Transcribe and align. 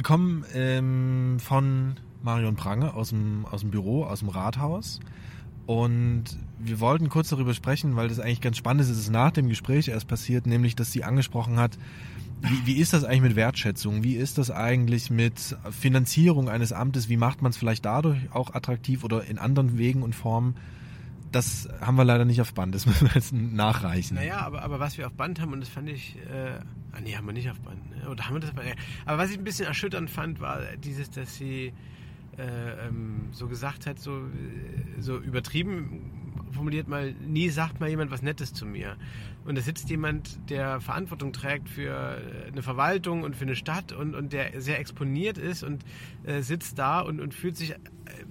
Wir 0.00 0.04
kommen 0.04 0.46
ähm, 0.54 1.36
von 1.40 1.96
Marion 2.22 2.56
Prange 2.56 2.94
aus 2.94 3.10
dem, 3.10 3.44
aus 3.44 3.60
dem 3.60 3.70
Büro, 3.70 4.04
aus 4.04 4.20
dem 4.20 4.30
Rathaus. 4.30 4.98
Und 5.66 6.24
wir 6.58 6.80
wollten 6.80 7.10
kurz 7.10 7.28
darüber 7.28 7.52
sprechen, 7.52 7.96
weil 7.96 8.08
das 8.08 8.18
eigentlich 8.18 8.40
ganz 8.40 8.56
spannend 8.56 8.80
ist. 8.80 8.88
Es 8.88 8.96
ist 8.96 9.10
nach 9.10 9.30
dem 9.30 9.50
Gespräch 9.50 9.88
erst 9.88 10.08
passiert, 10.08 10.46
nämlich, 10.46 10.74
dass 10.74 10.90
sie 10.90 11.04
angesprochen 11.04 11.58
hat, 11.58 11.76
wie, 12.40 12.64
wie 12.64 12.80
ist 12.80 12.94
das 12.94 13.04
eigentlich 13.04 13.20
mit 13.20 13.36
Wertschätzung? 13.36 14.02
Wie 14.02 14.14
ist 14.14 14.38
das 14.38 14.50
eigentlich 14.50 15.10
mit 15.10 15.58
Finanzierung 15.70 16.48
eines 16.48 16.72
Amtes? 16.72 17.10
Wie 17.10 17.18
macht 17.18 17.42
man 17.42 17.50
es 17.50 17.58
vielleicht 17.58 17.84
dadurch 17.84 18.32
auch 18.32 18.54
attraktiv 18.54 19.04
oder 19.04 19.24
in 19.26 19.36
anderen 19.36 19.76
Wegen 19.76 20.02
und 20.02 20.14
Formen? 20.14 20.54
Das 21.32 21.68
haben 21.80 21.96
wir 21.96 22.04
leider 22.04 22.24
nicht 22.24 22.40
auf 22.40 22.54
Band, 22.54 22.74
das 22.74 22.86
müssen 22.86 23.08
wir 23.08 23.14
jetzt 23.14 23.32
nachreichen. 23.32 24.16
Naja, 24.16 24.38
aber, 24.38 24.62
aber 24.62 24.80
was 24.80 24.98
wir 24.98 25.06
auf 25.06 25.12
Band 25.12 25.40
haben, 25.40 25.52
und 25.52 25.60
das 25.60 25.68
fand 25.68 25.88
ich, 25.88 26.16
äh, 26.16 26.58
ah 26.92 27.00
nee, 27.02 27.16
haben 27.16 27.26
wir 27.26 27.32
nicht 27.32 27.50
auf 27.50 27.60
Band, 27.60 27.90
ne? 27.90 28.08
oder 28.08 28.26
haben 28.26 28.34
wir 28.34 28.40
das, 28.40 28.52
aber 29.06 29.18
was 29.18 29.30
ich 29.30 29.38
ein 29.38 29.44
bisschen 29.44 29.66
erschütternd 29.66 30.10
fand, 30.10 30.40
war 30.40 30.60
dieses, 30.76 31.10
dass 31.10 31.36
sie 31.36 31.72
äh, 32.38 32.88
ähm, 32.88 33.28
so 33.32 33.48
gesagt 33.48 33.86
hat, 33.86 33.98
so, 33.98 34.18
äh, 34.18 35.00
so 35.00 35.18
übertrieben 35.18 36.19
formuliert 36.52 36.88
mal, 36.88 37.12
nie 37.12 37.48
sagt 37.48 37.80
mal 37.80 37.88
jemand 37.88 38.10
was 38.10 38.22
Nettes 38.22 38.52
zu 38.52 38.66
mir. 38.66 38.96
Und 39.44 39.56
da 39.56 39.62
sitzt 39.62 39.90
jemand, 39.90 40.38
der 40.50 40.80
Verantwortung 40.80 41.32
trägt 41.32 41.68
für 41.68 41.90
äh, 41.90 42.48
eine 42.48 42.62
Verwaltung 42.62 43.22
und 43.22 43.36
für 43.36 43.44
eine 43.44 43.56
Stadt 43.56 43.92
und, 43.92 44.14
und 44.14 44.32
der 44.32 44.60
sehr 44.60 44.78
exponiert 44.78 45.38
ist 45.38 45.62
und 45.62 45.84
äh, 46.24 46.42
sitzt 46.42 46.78
da 46.78 47.00
und, 47.00 47.20
und 47.20 47.34
fühlt 47.34 47.56
sich 47.56 47.74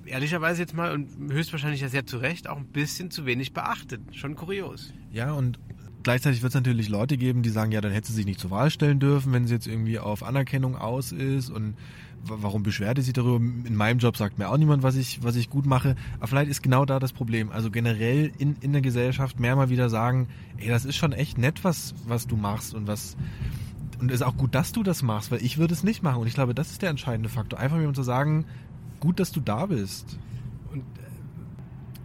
ehrlicherweise 0.06 0.62
jetzt 0.62 0.74
mal 0.74 0.92
und 0.92 1.32
höchstwahrscheinlich 1.32 1.82
ja 1.82 1.90
sehr 1.90 2.06
zu 2.06 2.18
Recht 2.18 2.48
auch 2.48 2.58
ein 2.58 2.68
bisschen 2.68 3.12
zu 3.12 3.26
wenig 3.26 3.54
beachtet. 3.54 4.02
Schon 4.16 4.36
kurios. 4.36 4.94
Ja, 5.12 5.34
und 5.34 5.60
gleichzeitig 6.04 6.42
wird 6.42 6.52
es 6.52 6.56
natürlich 6.56 6.90
Leute 6.90 7.18
geben, 7.18 7.42
die 7.42 7.50
sagen, 7.50 7.72
ja, 7.72 7.82
dann 7.82 7.92
hätte 7.92 8.08
sie 8.08 8.14
sich 8.14 8.26
nicht 8.26 8.40
zur 8.40 8.52
Wahl 8.52 8.70
stellen 8.70 9.00
dürfen, 9.00 9.34
wenn 9.34 9.48
sie 9.48 9.54
jetzt 9.54 9.68
irgendwie 9.68 10.00
auf 10.00 10.24
Anerkennung 10.24 10.76
aus 10.76 11.12
ist 11.12 11.50
und 11.50 11.76
warum 12.24 12.64
beschwert 12.64 12.98
sie 12.98 13.04
sich 13.04 13.14
darüber? 13.14 13.38
In 13.38 13.76
meinem 13.76 14.00
Job 14.00 14.18
sagt 14.18 14.40
mir 14.40 14.50
auch 14.50 14.58
niemand, 14.58 14.84
was 14.84 14.96
ich, 14.96 15.24
was 15.24 15.36
ich 15.36 15.50
gut 15.50 15.66
mache. 15.66 15.96
Aber 16.18 16.28
vielleicht 16.28 16.52
ist 16.52 16.62
genau 16.62 16.86
da 16.86 17.00
das 17.00 17.14
Problem. 17.14 17.50
Also 17.52 17.72
generell 17.72 18.32
in, 18.38 18.56
in 18.62 18.74
der 18.74 18.82
Gesellschaft 18.82 19.40
mehr 19.40 19.56
mal 19.56 19.70
wieder 19.70 19.90
sagen, 19.90 20.28
ey, 20.58 20.68
das 20.68 20.86
ist 20.86 20.96
schon 20.96 21.14
echt 21.14 21.38
nett, 21.38 21.64
was, 21.64 21.94
was 22.06 22.28
du 22.28 22.36
machst 22.36 22.74
und 22.74 22.88
was, 22.88 23.16
und 24.00 24.10
es 24.10 24.16
ist 24.16 24.22
auch 24.22 24.38
gut, 24.38 24.56
dass 24.56 24.72
du 24.72 24.84
das 24.84 25.02
machst, 25.02 25.32
weil 25.32 25.44
ich 25.44 25.58
würde 25.58 25.74
es 25.74 25.84
nicht 25.84 26.04
machen. 26.04 26.22
Und 26.22 26.28
ich 26.28 26.34
glaube, 26.34 26.54
das 26.54 26.72
ist 26.72 26.82
der 26.82 26.90
entscheidende 26.90 27.30
Faktor. 27.30 27.60
Einfach 27.60 27.78
mir 27.78 27.92
zu 27.94 28.04
sagen, 28.04 28.46
gut, 29.00 29.20
dass 29.20 29.32
du 29.32 29.40
da 29.40 29.66
bist. 29.66 30.18
Und 30.72 30.80
äh, 30.80 31.10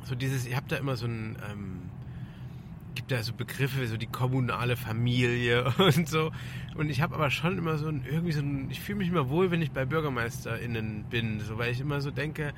so 0.04 0.14
dieses, 0.14 0.46
ihr 0.46 0.56
habt 0.56 0.72
da 0.72 0.76
immer 0.76 0.96
so 0.96 1.06
ein, 1.06 1.36
ähm, 1.50 1.76
gibt 2.94 3.10
da 3.10 3.22
so 3.22 3.32
Begriffe, 3.32 3.86
so 3.86 3.96
die 3.96 4.06
kommunale 4.06 4.76
Familie 4.76 5.72
und 5.78 6.08
so. 6.08 6.30
Und 6.76 6.90
ich 6.90 7.00
habe 7.00 7.14
aber 7.14 7.30
schon 7.30 7.58
immer 7.58 7.78
so 7.78 7.88
ein, 7.88 8.04
irgendwie 8.04 8.32
so 8.32 8.40
ein, 8.40 8.68
ich 8.70 8.80
fühle 8.80 8.98
mich 8.98 9.08
immer 9.08 9.28
wohl, 9.28 9.50
wenn 9.50 9.62
ich 9.62 9.70
bei 9.70 9.84
BürgermeisterInnen 9.84 11.04
bin, 11.10 11.40
so, 11.40 11.58
weil 11.58 11.72
ich 11.72 11.80
immer 11.80 12.00
so 12.00 12.10
denke, 12.10 12.52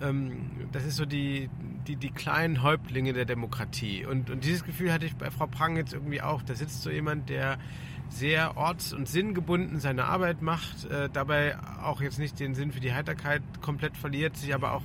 ähm, 0.00 0.50
das 0.72 0.84
ist 0.84 0.96
so 0.96 1.06
die, 1.06 1.48
die, 1.86 1.96
die 1.96 2.10
kleinen 2.10 2.62
Häuptlinge 2.62 3.12
der 3.12 3.24
Demokratie. 3.24 4.04
Und, 4.04 4.30
und 4.30 4.44
dieses 4.44 4.64
Gefühl 4.64 4.92
hatte 4.92 5.06
ich 5.06 5.16
bei 5.16 5.30
Frau 5.30 5.46
Prang 5.46 5.76
jetzt 5.76 5.94
irgendwie 5.94 6.22
auch. 6.22 6.42
Da 6.42 6.54
sitzt 6.54 6.82
so 6.82 6.90
jemand, 6.90 7.28
der 7.28 7.58
sehr 8.08 8.56
orts- 8.56 8.92
und 8.92 9.08
sinngebunden 9.08 9.80
seine 9.80 10.04
Arbeit 10.04 10.42
macht, 10.42 10.86
äh, 10.86 11.08
dabei 11.12 11.56
auch 11.82 12.00
jetzt 12.00 12.18
nicht 12.18 12.40
den 12.40 12.54
Sinn 12.54 12.72
für 12.72 12.80
die 12.80 12.92
Heiterkeit 12.92 13.42
komplett 13.60 13.96
verliert, 13.96 14.36
sich 14.36 14.54
aber 14.54 14.72
auch 14.72 14.82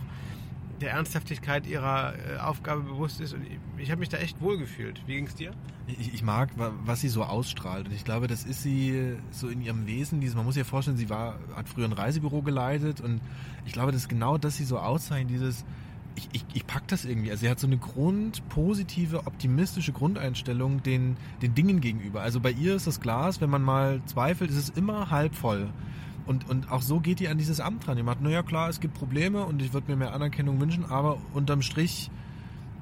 der 0.81 0.91
Ernsthaftigkeit 0.91 1.65
ihrer 1.67 2.13
äh, 2.15 2.37
Aufgabe 2.37 2.81
bewusst 2.81 3.21
ist. 3.21 3.33
Und 3.33 3.45
ich, 3.77 3.91
habe 3.91 3.99
mich 3.99 4.09
da 4.09 4.17
echt 4.17 4.41
wohl 4.41 4.57
gefühlt. 4.57 5.01
Wie 5.07 5.15
ging 5.15 5.27
es 5.27 5.35
dir? 5.35 5.51
Ich, 5.87 6.13
ich, 6.13 6.23
mag, 6.23 6.49
was 6.55 7.01
sie 7.01 7.09
so 7.09 7.23
ausstrahlt. 7.23 7.87
Und 7.87 7.93
ich 7.93 8.05
glaube, 8.05 8.27
das 8.27 8.43
ist 8.43 8.63
sie 8.63 9.15
so 9.31 9.47
in 9.49 9.61
ihrem 9.61 9.85
Wesen. 9.85 10.21
Dieses, 10.21 10.35
man 10.35 10.45
muss 10.45 10.55
sich 10.55 10.63
ja 10.63 10.69
vorstellen, 10.69 10.97
sie 10.97 11.09
war, 11.09 11.39
hat 11.55 11.67
früher 11.69 11.85
ein 11.85 11.93
Reisebüro 11.93 12.41
geleitet. 12.41 13.01
Und 13.01 13.21
ich 13.65 13.73
glaube, 13.73 13.91
das 13.91 14.03
ist 14.03 14.09
genau 14.09 14.37
das, 14.37 14.57
sie 14.57 14.65
so 14.65 14.79
auszeichnet, 14.79 15.31
dieses 15.31 15.65
ich, 16.15 16.29
ich, 16.33 16.45
ich 16.53 16.67
pack 16.67 16.87
das 16.87 17.05
irgendwie. 17.05 17.31
Also 17.31 17.41
sie 17.41 17.49
hat 17.49 17.59
so 17.59 17.67
eine 17.67 17.77
grundpositive, 17.77 19.25
optimistische 19.25 19.91
Grundeinstellung 19.91 20.83
den, 20.83 21.17
den 21.41 21.55
Dingen 21.55 21.81
gegenüber. 21.81 22.21
Also 22.21 22.39
bei 22.39 22.51
ihr 22.51 22.75
ist 22.75 22.87
das 22.87 23.01
Glas, 23.01 23.41
wenn 23.41 23.49
man 23.49 23.63
mal 23.63 24.01
zweifelt, 24.05 24.51
ist 24.51 24.57
es 24.57 24.69
immer 24.69 25.09
halb 25.09 25.35
voll. 25.35 25.69
Und, 26.25 26.49
und 26.49 26.71
auch 26.71 26.81
so 26.81 26.99
geht 26.99 27.19
die 27.19 27.27
an 27.27 27.37
dieses 27.37 27.59
Amt 27.59 27.87
ran. 27.87 27.97
Die 27.97 28.03
macht, 28.03 28.21
naja 28.21 28.43
klar, 28.43 28.69
es 28.69 28.79
gibt 28.79 28.93
Probleme 28.93 29.45
und 29.45 29.61
ich 29.61 29.73
würde 29.73 29.91
mir 29.91 29.97
mehr 29.97 30.13
Anerkennung 30.13 30.59
wünschen, 30.61 30.85
aber 30.85 31.17
unterm 31.33 31.61
Strich 31.61 32.09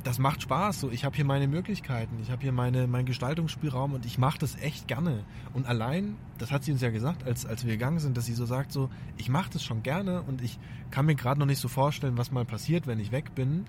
das 0.04 0.20
macht 0.20 0.42
Spaß. 0.42 0.80
So, 0.80 0.90
ich 0.90 1.06
habe 1.06 1.16
hier 1.16 1.26
meine 1.26 1.48
Möglichkeiten, 1.48 2.18
ich 2.22 2.32
habe 2.32 2.42
hier 2.42 2.52
meine, 2.52 2.88
meinen 2.88 3.06
Gestaltungsspielraum 3.06 3.94
und 3.94 4.06
ich 4.06 4.18
mache 4.18 4.40
das 4.40 4.56
echt 4.58 4.88
gerne. 4.88 5.24
Und 5.54 5.68
allein, 5.68 6.16
das 6.38 6.52
hat 6.52 6.64
sie 6.64 6.72
uns 6.72 6.82
ja 6.82 6.90
gesagt, 6.90 7.24
als, 7.24 7.46
als 7.46 7.66
wir 7.66 7.74
gegangen 7.74 8.00
sind, 8.00 8.18
dass 8.18 8.26
sie 8.26 8.34
so 8.34 8.46
sagt, 8.46 8.72
so, 8.72 8.90
ich 9.18 9.30
mache 9.30 9.52
das 9.52 9.64
schon 9.64 9.84
gerne 9.84 10.22
und 10.24 10.42
ich 10.42 10.60
kann 10.90 11.06
mir 11.06 11.16
gerade 11.16 11.40
noch 11.40 11.46
nicht 11.46 11.60
so 11.60 11.68
vorstellen, 11.68 12.18
was 12.18 12.32
mal 12.32 12.46
passiert, 12.46 12.88
wenn 12.88 13.00
ich 13.00 13.12
weg 13.12 13.36
bin, 13.36 13.66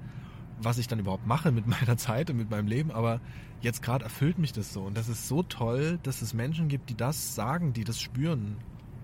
was 0.60 0.78
ich 0.78 0.88
dann 0.88 0.98
überhaupt 0.98 1.26
mache 1.26 1.52
mit 1.52 1.66
meiner 1.80 1.96
Zeit 1.96 2.30
und 2.30 2.36
mit 2.36 2.50
meinem 2.50 2.66
Leben. 2.66 2.90
Aber 2.90 3.20
jetzt 3.60 3.82
gerade 3.82 4.04
erfüllt 4.04 4.38
mich 4.38 4.52
das 4.52 4.72
so. 4.72 4.82
Und 4.82 4.96
das 4.96 5.08
ist 5.08 5.28
so 5.28 5.42
toll, 5.42 5.98
dass 6.02 6.22
es 6.22 6.34
Menschen 6.34 6.68
gibt, 6.68 6.90
die 6.90 6.96
das 6.96 7.34
sagen, 7.34 7.72
die 7.72 7.84
das 7.84 8.00
spüren. 8.00 8.56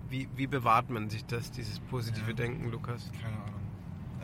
Wie, 0.09 0.27
wie 0.35 0.47
bewahrt 0.47 0.89
man 0.89 1.09
sich 1.09 1.25
das, 1.25 1.51
dieses 1.51 1.79
positive 1.79 2.31
ja. 2.31 2.33
Denken, 2.33 2.71
Lukas? 2.71 3.11
Keine 3.21 3.35
Ahnung 3.35 3.59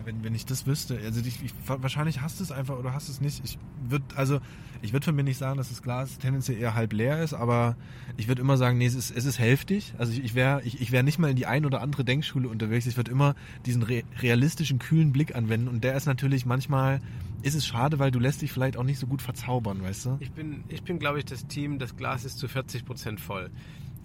wenn, 0.06 0.24
wenn 0.24 0.36
ich 0.36 0.46
das 0.46 0.66
wüsste, 0.66 1.00
also 1.04 1.20
ich, 1.22 1.44
ich, 1.44 1.54
wahrscheinlich 1.68 2.22
hast 2.22 2.40
du 2.40 2.44
es 2.44 2.52
einfach 2.52 2.78
oder 2.78 2.94
hast 2.94 3.10
es 3.10 3.22
nicht. 3.22 3.44
Ich 3.44 3.58
würde 3.88 4.06
also 4.16 4.40
ich 4.82 4.94
würde 4.94 5.06
von 5.06 5.16
mir 5.16 5.24
nicht 5.24 5.38
sagen, 5.38 5.58
dass 5.58 5.70
das 5.70 5.82
Glas 5.82 6.18
tendenziell 6.20 6.58
eher 6.58 6.76
halb 6.76 6.94
leer 6.94 7.24
ist, 7.24 7.34
aber 7.34 7.76
ich 8.18 8.28
würde 8.28 8.42
immer 8.42 8.58
sagen, 8.58 8.78
nee, 8.78 8.86
es 8.86 8.94
ist, 8.94 9.16
es 9.16 9.26
ist 9.26 9.40
hälftig. 9.40 9.94
Also 9.98 10.14
ich, 10.14 10.24
ich 10.24 10.36
wäre 10.36 10.62
ich, 10.64 10.80
ich 10.82 10.92
wär 10.92 11.04
nicht 11.04 11.18
mal 11.18 11.30
in 11.30 11.36
die 11.36 11.48
ein 11.48 11.66
oder 11.66 11.82
andere 11.82 12.06
Denkschule 12.06 12.48
unterwegs. 12.48 12.86
Ich 12.86 12.98
würde 12.98 13.12
immer 13.12 13.36
diesen 13.66 13.84
re 13.84 14.04
realistischen, 14.20 14.80
kühlen 14.80 15.12
Blick 15.12 15.36
anwenden 15.36 15.68
und 15.68 15.84
der 15.84 15.96
ist 15.96 16.06
natürlich 16.06 16.46
manchmal 16.46 17.02
ist 17.42 17.56
es 17.56 17.66
schade, 17.68 18.00
weil 18.00 18.10
du 18.10 18.20
lässt 18.20 18.42
dich 18.42 18.52
vielleicht 18.52 18.76
auch 18.76 18.84
nicht 18.84 18.98
so 18.98 19.06
gut 19.06 19.22
verzaubern, 19.22 19.84
weißt 19.84 20.06
du? 20.06 20.18
Ich 20.20 20.32
bin, 20.32 20.64
ich 20.68 20.82
bin 20.84 20.98
glaube 20.98 21.20
ich, 21.20 21.26
das 21.26 21.46
Team, 21.48 21.78
das 21.78 21.96
Glas 21.96 22.26
ist 22.26 22.40
zu 22.40 22.48
40 22.48 22.86
Prozent 22.86 23.20
voll. 23.20 23.52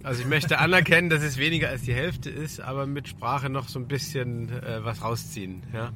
Also 0.03 0.21
ich 0.21 0.27
möchte 0.27 0.59
anerkennen, 0.59 1.09
dass 1.09 1.21
es 1.21 1.37
weniger 1.37 1.69
als 1.69 1.83
die 1.83 1.93
Hälfte 1.93 2.29
ist, 2.29 2.59
aber 2.59 2.85
mit 2.85 3.07
Sprache 3.07 3.49
noch 3.49 3.67
so 3.67 3.79
ein 3.79 3.87
bisschen 3.87 4.49
äh, 4.49 4.83
was 4.83 5.03
rausziehen. 5.03 5.63
Ja? 5.73 5.91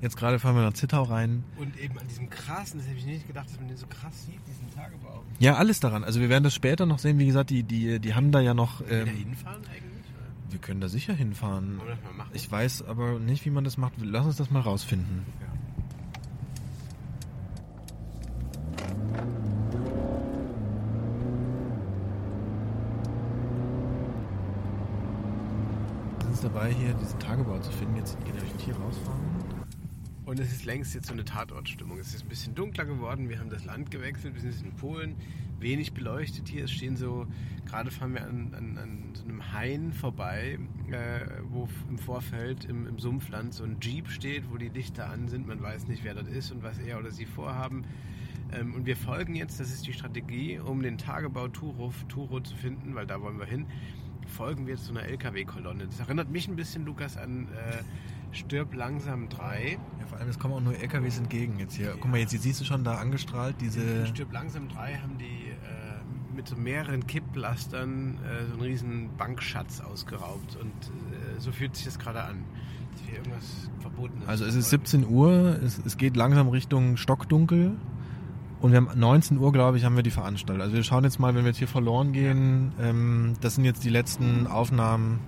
Jetzt 0.00 0.16
gerade 0.16 0.38
fahren 0.38 0.56
wir 0.56 0.62
nach 0.62 0.72
Zittau 0.72 1.02
rein. 1.02 1.44
Und 1.58 1.78
eben 1.78 1.98
an 1.98 2.08
diesem 2.08 2.30
krassen, 2.30 2.80
das 2.80 2.88
hätte 2.88 2.98
ich 2.98 3.06
nicht 3.06 3.26
gedacht, 3.26 3.50
dass 3.50 3.58
man 3.58 3.68
den 3.68 3.76
so 3.76 3.86
krass 3.86 4.24
sieht, 4.24 4.40
diesen 4.48 4.70
Tagebau. 4.74 5.22
Ja, 5.38 5.56
alles 5.56 5.80
daran. 5.80 6.04
Also 6.04 6.20
wir 6.20 6.30
werden 6.30 6.44
das 6.44 6.54
später 6.54 6.86
noch 6.86 6.98
sehen. 6.98 7.18
Wie 7.18 7.26
gesagt, 7.26 7.50
die, 7.50 7.62
die, 7.64 8.00
die 8.00 8.14
haben 8.14 8.32
da 8.32 8.40
ja 8.40 8.54
noch... 8.54 8.80
Ähm, 8.82 8.88
wir 8.88 9.04
da 9.04 9.10
hinfahren 9.10 9.62
eigentlich? 9.66 9.90
Wir 10.48 10.58
können 10.58 10.80
da 10.80 10.88
sicher 10.88 11.14
hinfahren. 11.14 11.80
Ich 12.32 12.50
weiß 12.50 12.82
aber 12.82 13.18
nicht, 13.18 13.44
wie 13.44 13.50
man 13.50 13.62
das 13.62 13.76
macht. 13.76 13.92
Lass 14.02 14.26
uns 14.26 14.36
das 14.36 14.50
mal 14.50 14.60
rausfinden. 14.60 15.24
Ja. 15.40 15.46
Dabei, 26.38 26.72
hier 26.72 26.94
diesen 26.94 27.18
Tagebau 27.18 27.58
zu 27.58 27.72
finden. 27.72 27.96
Jetzt 27.96 28.16
geht 28.24 28.34
er 28.36 28.64
hier 28.64 28.76
rausfahren. 28.76 29.20
Und 30.24 30.38
es 30.38 30.52
ist 30.52 30.64
längst 30.64 30.94
jetzt 30.94 31.08
so 31.08 31.12
eine 31.12 31.24
Tatortstimmung. 31.24 31.98
Es 31.98 32.14
ist 32.14 32.22
ein 32.22 32.28
bisschen 32.28 32.54
dunkler 32.54 32.84
geworden. 32.84 33.28
Wir 33.28 33.40
haben 33.40 33.50
das 33.50 33.64
Land 33.64 33.90
gewechselt. 33.90 34.34
Wir 34.34 34.40
sind 34.40 34.52
jetzt 34.52 34.62
in 34.62 34.72
Polen. 34.76 35.16
Wenig 35.58 35.92
beleuchtet 35.92 36.48
hier. 36.48 36.64
Es 36.64 36.70
stehen 36.70 36.96
so, 36.96 37.26
gerade 37.66 37.90
fahren 37.90 38.14
wir 38.14 38.22
an, 38.22 38.54
an, 38.56 38.78
an 38.78 39.12
so 39.14 39.24
einem 39.24 39.52
Hain 39.52 39.92
vorbei, 39.92 40.58
äh, 40.90 41.26
wo 41.48 41.68
im 41.88 41.98
Vorfeld 41.98 42.64
im, 42.64 42.86
im, 42.86 42.98
Sumpfland 43.00 43.52
so 43.52 43.64
ein 43.64 43.78
Jeep 43.80 44.08
steht, 44.08 44.50
wo 44.52 44.56
die 44.56 44.68
Lichter 44.68 45.10
an 45.10 45.26
sind. 45.26 45.48
Man 45.48 45.60
weiß 45.60 45.88
nicht, 45.88 46.04
wer 46.04 46.14
das 46.14 46.28
ist 46.28 46.52
und 46.52 46.62
was 46.62 46.78
er 46.78 47.00
oder 47.00 47.10
sie 47.10 47.26
vorhaben. 47.26 47.84
Ähm, 48.52 48.74
und 48.74 48.86
wir 48.86 48.96
folgen 48.96 49.34
jetzt, 49.34 49.58
das 49.58 49.72
ist 49.72 49.86
die 49.86 49.92
Strategie, 49.92 50.60
um 50.60 50.80
den 50.80 50.96
Tagebau 50.96 51.48
Turo, 51.48 51.92
Turo 52.08 52.40
zu 52.40 52.54
finden, 52.54 52.94
weil 52.94 53.06
da 53.06 53.20
wollen 53.20 53.38
wir 53.38 53.46
hin 53.46 53.66
folgen 54.30 54.66
wir 54.66 54.76
zu 54.76 54.90
einer 54.90 55.04
LKW-Kolonne. 55.04 55.86
Das 55.86 56.00
erinnert 56.00 56.30
mich 56.30 56.48
ein 56.48 56.56
bisschen, 56.56 56.84
Lukas, 56.84 57.16
an 57.16 57.48
äh, 57.48 58.34
Stirb 58.34 58.74
langsam 58.74 59.28
3. 59.28 59.72
Ja, 60.00 60.06
vor 60.06 60.18
allem, 60.18 60.28
es 60.28 60.38
kommen 60.38 60.54
auch 60.54 60.60
nur 60.60 60.76
LKWs 60.76 61.18
entgegen 61.18 61.58
jetzt 61.58 61.74
hier. 61.74 61.86
Ja. 61.86 61.92
Guck 62.00 62.10
mal, 62.10 62.18
jetzt, 62.18 62.30
siehst 62.30 62.60
du 62.60 62.64
schon 62.64 62.84
da 62.84 62.96
angestrahlt 62.96 63.56
diese... 63.60 63.80
In 63.80 64.06
Stirb 64.06 64.32
langsam 64.32 64.68
3 64.68 64.94
haben 64.94 65.18
die 65.18 65.50
äh, 65.50 66.34
mit 66.34 66.46
so 66.48 66.56
mehreren 66.56 67.06
Kipplastern 67.06 68.18
äh, 68.24 68.46
so 68.46 68.52
einen 68.54 68.62
riesen 68.62 69.16
Bankschatz 69.16 69.80
ausgeraubt 69.80 70.56
und 70.56 70.72
äh, 70.72 71.40
so 71.40 71.52
fühlt 71.52 71.74
sich 71.76 71.84
das 71.84 71.98
gerade 71.98 72.22
an. 72.22 72.44
Dass 72.92 73.06
wir 73.06 73.14
irgendwas 73.16 73.70
verboten 73.80 74.22
Also 74.26 74.44
es 74.44 74.54
ist 74.54 74.70
17 74.70 75.06
Uhr, 75.06 75.58
es, 75.62 75.80
es 75.84 75.96
geht 75.96 76.16
langsam 76.16 76.48
Richtung 76.48 76.96
Stockdunkel. 76.96 77.76
Und 78.60 78.72
wir 78.72 78.76
haben 78.76 78.90
19 78.94 79.38
Uhr, 79.38 79.52
glaube 79.52 79.78
ich, 79.78 79.84
haben 79.84 79.96
wir 79.96 80.02
die 80.02 80.10
Veranstaltung. 80.10 80.62
Also 80.62 80.74
wir 80.74 80.82
schauen 80.82 81.04
jetzt 81.04 81.18
mal, 81.18 81.34
wenn 81.34 81.44
wir 81.44 81.48
jetzt 81.48 81.58
hier 81.58 81.68
verloren 81.68 82.12
gehen. 82.12 82.72
Ähm, 82.78 83.34
das 83.40 83.54
sind 83.54 83.64
jetzt 83.64 83.84
die 83.84 83.88
letzten 83.88 84.46
Aufnahmen. 84.46 85.20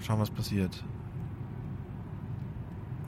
Schauen, 0.00 0.20
was 0.20 0.30
passiert. 0.30 0.84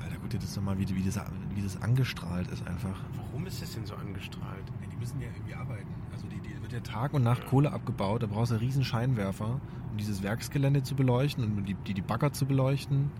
Alter, 0.02 0.16
guck 0.20 0.30
dir 0.30 0.38
das 0.38 0.54
doch 0.54 0.62
mal, 0.62 0.78
wie, 0.78 0.88
wie, 0.88 1.02
das, 1.02 1.20
wie 1.54 1.62
das 1.62 1.80
angestrahlt 1.82 2.50
ist 2.50 2.66
einfach. 2.66 2.98
Warum 3.16 3.46
ist 3.46 3.60
das 3.60 3.74
denn 3.74 3.84
so 3.84 3.94
angestrahlt? 3.94 4.64
Ja, 4.80 4.88
die 4.90 4.96
müssen 4.96 5.20
ja 5.20 5.28
irgendwie 5.34 5.54
arbeiten. 5.54 5.88
Also 6.12 6.26
die, 6.28 6.40
die 6.40 6.62
wird 6.62 6.72
ja 6.72 6.80
Tag 6.80 7.12
und 7.12 7.22
Nacht 7.24 7.46
Kohle 7.46 7.70
abgebaut. 7.70 8.22
Da 8.22 8.26
brauchst 8.26 8.50
du 8.50 8.54
einen 8.54 8.64
riesen 8.64 8.84
Scheinwerfer, 8.84 9.60
um 9.90 9.96
dieses 9.98 10.22
Werksgelände 10.22 10.82
zu 10.82 10.94
beleuchten 10.94 11.44
und 11.44 11.66
die, 11.66 11.74
die, 11.74 11.92
die 11.92 12.02
Bagger 12.02 12.32
zu 12.32 12.46
beleuchten. 12.46 13.10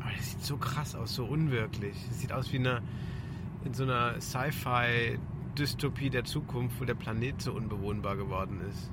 Aber 0.00 0.10
das 0.14 0.32
sieht 0.32 0.44
so 0.44 0.58
krass 0.58 0.94
aus, 0.94 1.14
so 1.14 1.24
unwirklich. 1.24 1.96
Das 2.08 2.20
sieht 2.20 2.32
aus 2.32 2.52
wie 2.52 2.58
eine, 2.58 2.82
in 3.64 3.74
so 3.74 3.84
einer 3.84 4.20
Sci-Fi-Dystopie 4.20 6.10
der 6.10 6.24
Zukunft, 6.24 6.80
wo 6.80 6.84
der 6.84 6.94
Planet 6.94 7.40
so 7.40 7.52
unbewohnbar 7.52 8.16
geworden 8.16 8.60
ist. 8.68 8.90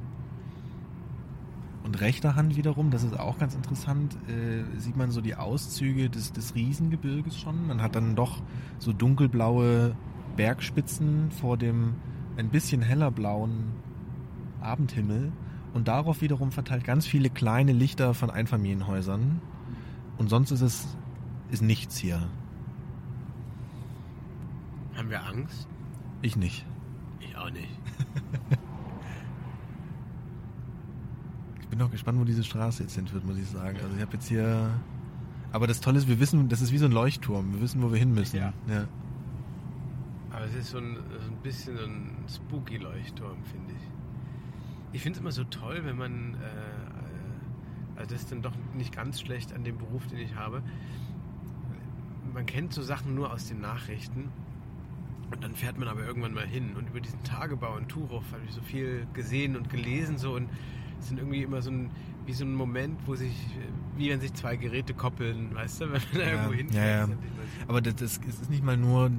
Und 1.83 2.01
rechter 2.01 2.35
Hand 2.35 2.55
wiederum, 2.55 2.91
das 2.91 3.03
ist 3.03 3.17
auch 3.19 3.39
ganz 3.39 3.55
interessant, 3.55 4.15
äh, 4.27 4.63
sieht 4.79 4.97
man 4.97 5.11
so 5.11 5.21
die 5.21 5.35
Auszüge 5.35 6.09
des, 6.09 6.33
des 6.33 6.53
Riesengebirges 6.53 7.39
schon. 7.39 7.67
Man 7.67 7.81
hat 7.81 7.95
dann 7.95 8.15
doch 8.15 8.41
so 8.77 8.93
dunkelblaue 8.93 9.95
Bergspitzen 10.35 11.31
vor 11.31 11.57
dem 11.57 11.95
ein 12.37 12.49
bisschen 12.49 12.81
heller 12.81 13.11
blauen 13.11 13.71
Abendhimmel. 14.61 15.31
Und 15.73 15.87
darauf 15.87 16.21
wiederum 16.21 16.51
verteilt 16.51 16.83
ganz 16.83 17.05
viele 17.05 17.29
kleine 17.29 17.71
Lichter 17.71 18.13
von 18.13 18.29
Einfamilienhäusern. 18.29 19.41
Und 20.17 20.29
sonst 20.29 20.51
ist 20.51 20.61
es 20.61 20.97
ist 21.51 21.61
nichts 21.61 21.97
hier. 21.97 22.21
Haben 24.99 25.11
wir 25.11 25.25
Angst? 25.25 25.65
Ich 26.21 26.35
nicht. 26.35 26.65
Ich 27.21 27.35
auch 27.37 27.49
nicht. 27.49 27.69
Ich 31.61 31.71
bin 31.71 31.77
noch 31.77 31.91
gespannt, 31.91 32.19
wo 32.19 32.23
diese 32.23 32.43
Straße 32.43 32.81
jetzt 32.81 32.95
hin 32.95 33.07
wird, 33.13 33.23
muss 33.25 33.37
ich 33.37 33.47
sagen. 33.47 33.77
Also 33.77 33.95
ich 33.95 34.01
habe 34.01 34.13
jetzt 34.13 34.27
hier. 34.27 34.71
Aber 35.51 35.67
das 35.67 35.81
Tolle 35.81 35.99
ist, 35.99 36.07
wir 36.07 36.19
wissen, 36.19 36.49
das 36.49 36.61
ist 36.61 36.71
wie 36.71 36.79
so 36.79 36.85
ein 36.85 36.91
Leuchtturm. 36.91 37.53
Wir 37.53 37.61
wissen, 37.61 37.83
wo 37.83 37.91
wir 37.91 37.99
hin 37.99 38.11
müssen. 38.11 38.37
Ja. 38.37 38.53
ja. 38.67 38.87
Aber 40.31 40.45
es 40.45 40.55
ist 40.55 40.71
so 40.71 40.79
ein, 40.79 40.95
so 40.95 41.31
ein 41.31 41.37
bisschen 41.43 41.77
so 41.77 41.83
ein 41.83 42.09
spooky 42.27 42.77
Leuchtturm, 42.77 43.43
finde 43.43 43.73
ich. 43.73 43.87
Ich 44.93 45.03
finde 45.03 45.17
es 45.17 45.21
immer 45.21 45.31
so 45.31 45.43
toll, 45.43 45.81
wenn 45.83 45.95
man, 45.95 46.33
äh, 46.33 47.97
also 47.97 48.09
das 48.09 48.23
ist 48.23 48.31
dann 48.31 48.41
doch 48.41 48.55
nicht 48.75 48.91
ganz 48.91 49.21
schlecht 49.21 49.53
an 49.53 49.63
dem 49.63 49.77
Beruf, 49.77 50.07
den 50.07 50.17
ich 50.17 50.33
habe. 50.33 50.63
Man 52.33 52.47
kennt 52.47 52.73
so 52.73 52.81
Sachen 52.81 53.13
nur 53.13 53.31
aus 53.31 53.47
den 53.47 53.61
Nachrichten 53.61 54.31
und 55.31 55.43
dann 55.43 55.53
fährt 55.55 55.77
man 55.77 55.87
aber 55.87 56.05
irgendwann 56.05 56.33
mal 56.33 56.45
hin. 56.47 56.75
Und 56.77 56.89
über 56.89 56.99
diesen 56.99 57.23
Tagebau 57.23 57.77
in 57.77 57.87
Turov 57.87 58.23
habe 58.31 58.41
ich 58.47 58.53
so 58.53 58.61
viel 58.61 59.05
gesehen 59.13 59.55
und 59.55 59.69
gelesen 59.69 60.17
so 60.17 60.33
und 60.35 60.49
es 60.99 61.07
sind 61.07 61.17
irgendwie 61.17 61.43
immer 61.43 61.61
so 61.61 61.71
ein, 61.71 61.89
wie 62.25 62.33
so 62.33 62.43
ein 62.45 62.53
Moment, 62.53 62.99
wo 63.05 63.15
sich, 63.15 63.33
wie 63.97 64.09
wenn 64.09 64.19
sich 64.19 64.33
zwei 64.33 64.55
Geräte 64.57 64.93
koppeln, 64.93 65.53
weißt 65.55 65.81
du, 65.81 65.85
wenn 65.91 65.91
man 65.91 66.01
da 66.13 66.31
irgendwo 66.31 66.53
hinfährt. 66.53 67.09
ja, 67.09 67.13
ja. 67.13 67.17
Aber 67.67 67.81
das, 67.81 67.95
das 67.95 68.17
ist 68.25 68.49
nicht 68.49 68.63
mal 68.63 68.75
nur 68.77 69.11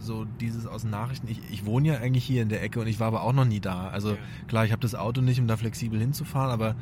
so 0.00 0.24
dieses 0.40 0.66
aus 0.66 0.82
den 0.82 0.90
Nachrichten. 0.90 1.28
Ich, 1.28 1.40
ich 1.50 1.64
wohne 1.66 1.88
ja 1.88 1.94
eigentlich 1.98 2.24
hier 2.24 2.42
in 2.42 2.48
der 2.48 2.62
Ecke 2.62 2.80
und 2.80 2.86
ich 2.86 2.98
war 3.00 3.08
aber 3.08 3.22
auch 3.22 3.32
noch 3.32 3.44
nie 3.44 3.60
da. 3.60 3.88
Also 3.88 4.10
Ja. 4.12 4.16
klar, 4.48 4.64
ich 4.64 4.72
habe 4.72 4.80
das 4.82 4.94
Auto 4.94 5.20
nicht, 5.20 5.40
um 5.40 5.46
da 5.46 5.56
flexibel 5.56 5.98
hinzufahren, 6.00 6.50
aber 6.50 6.74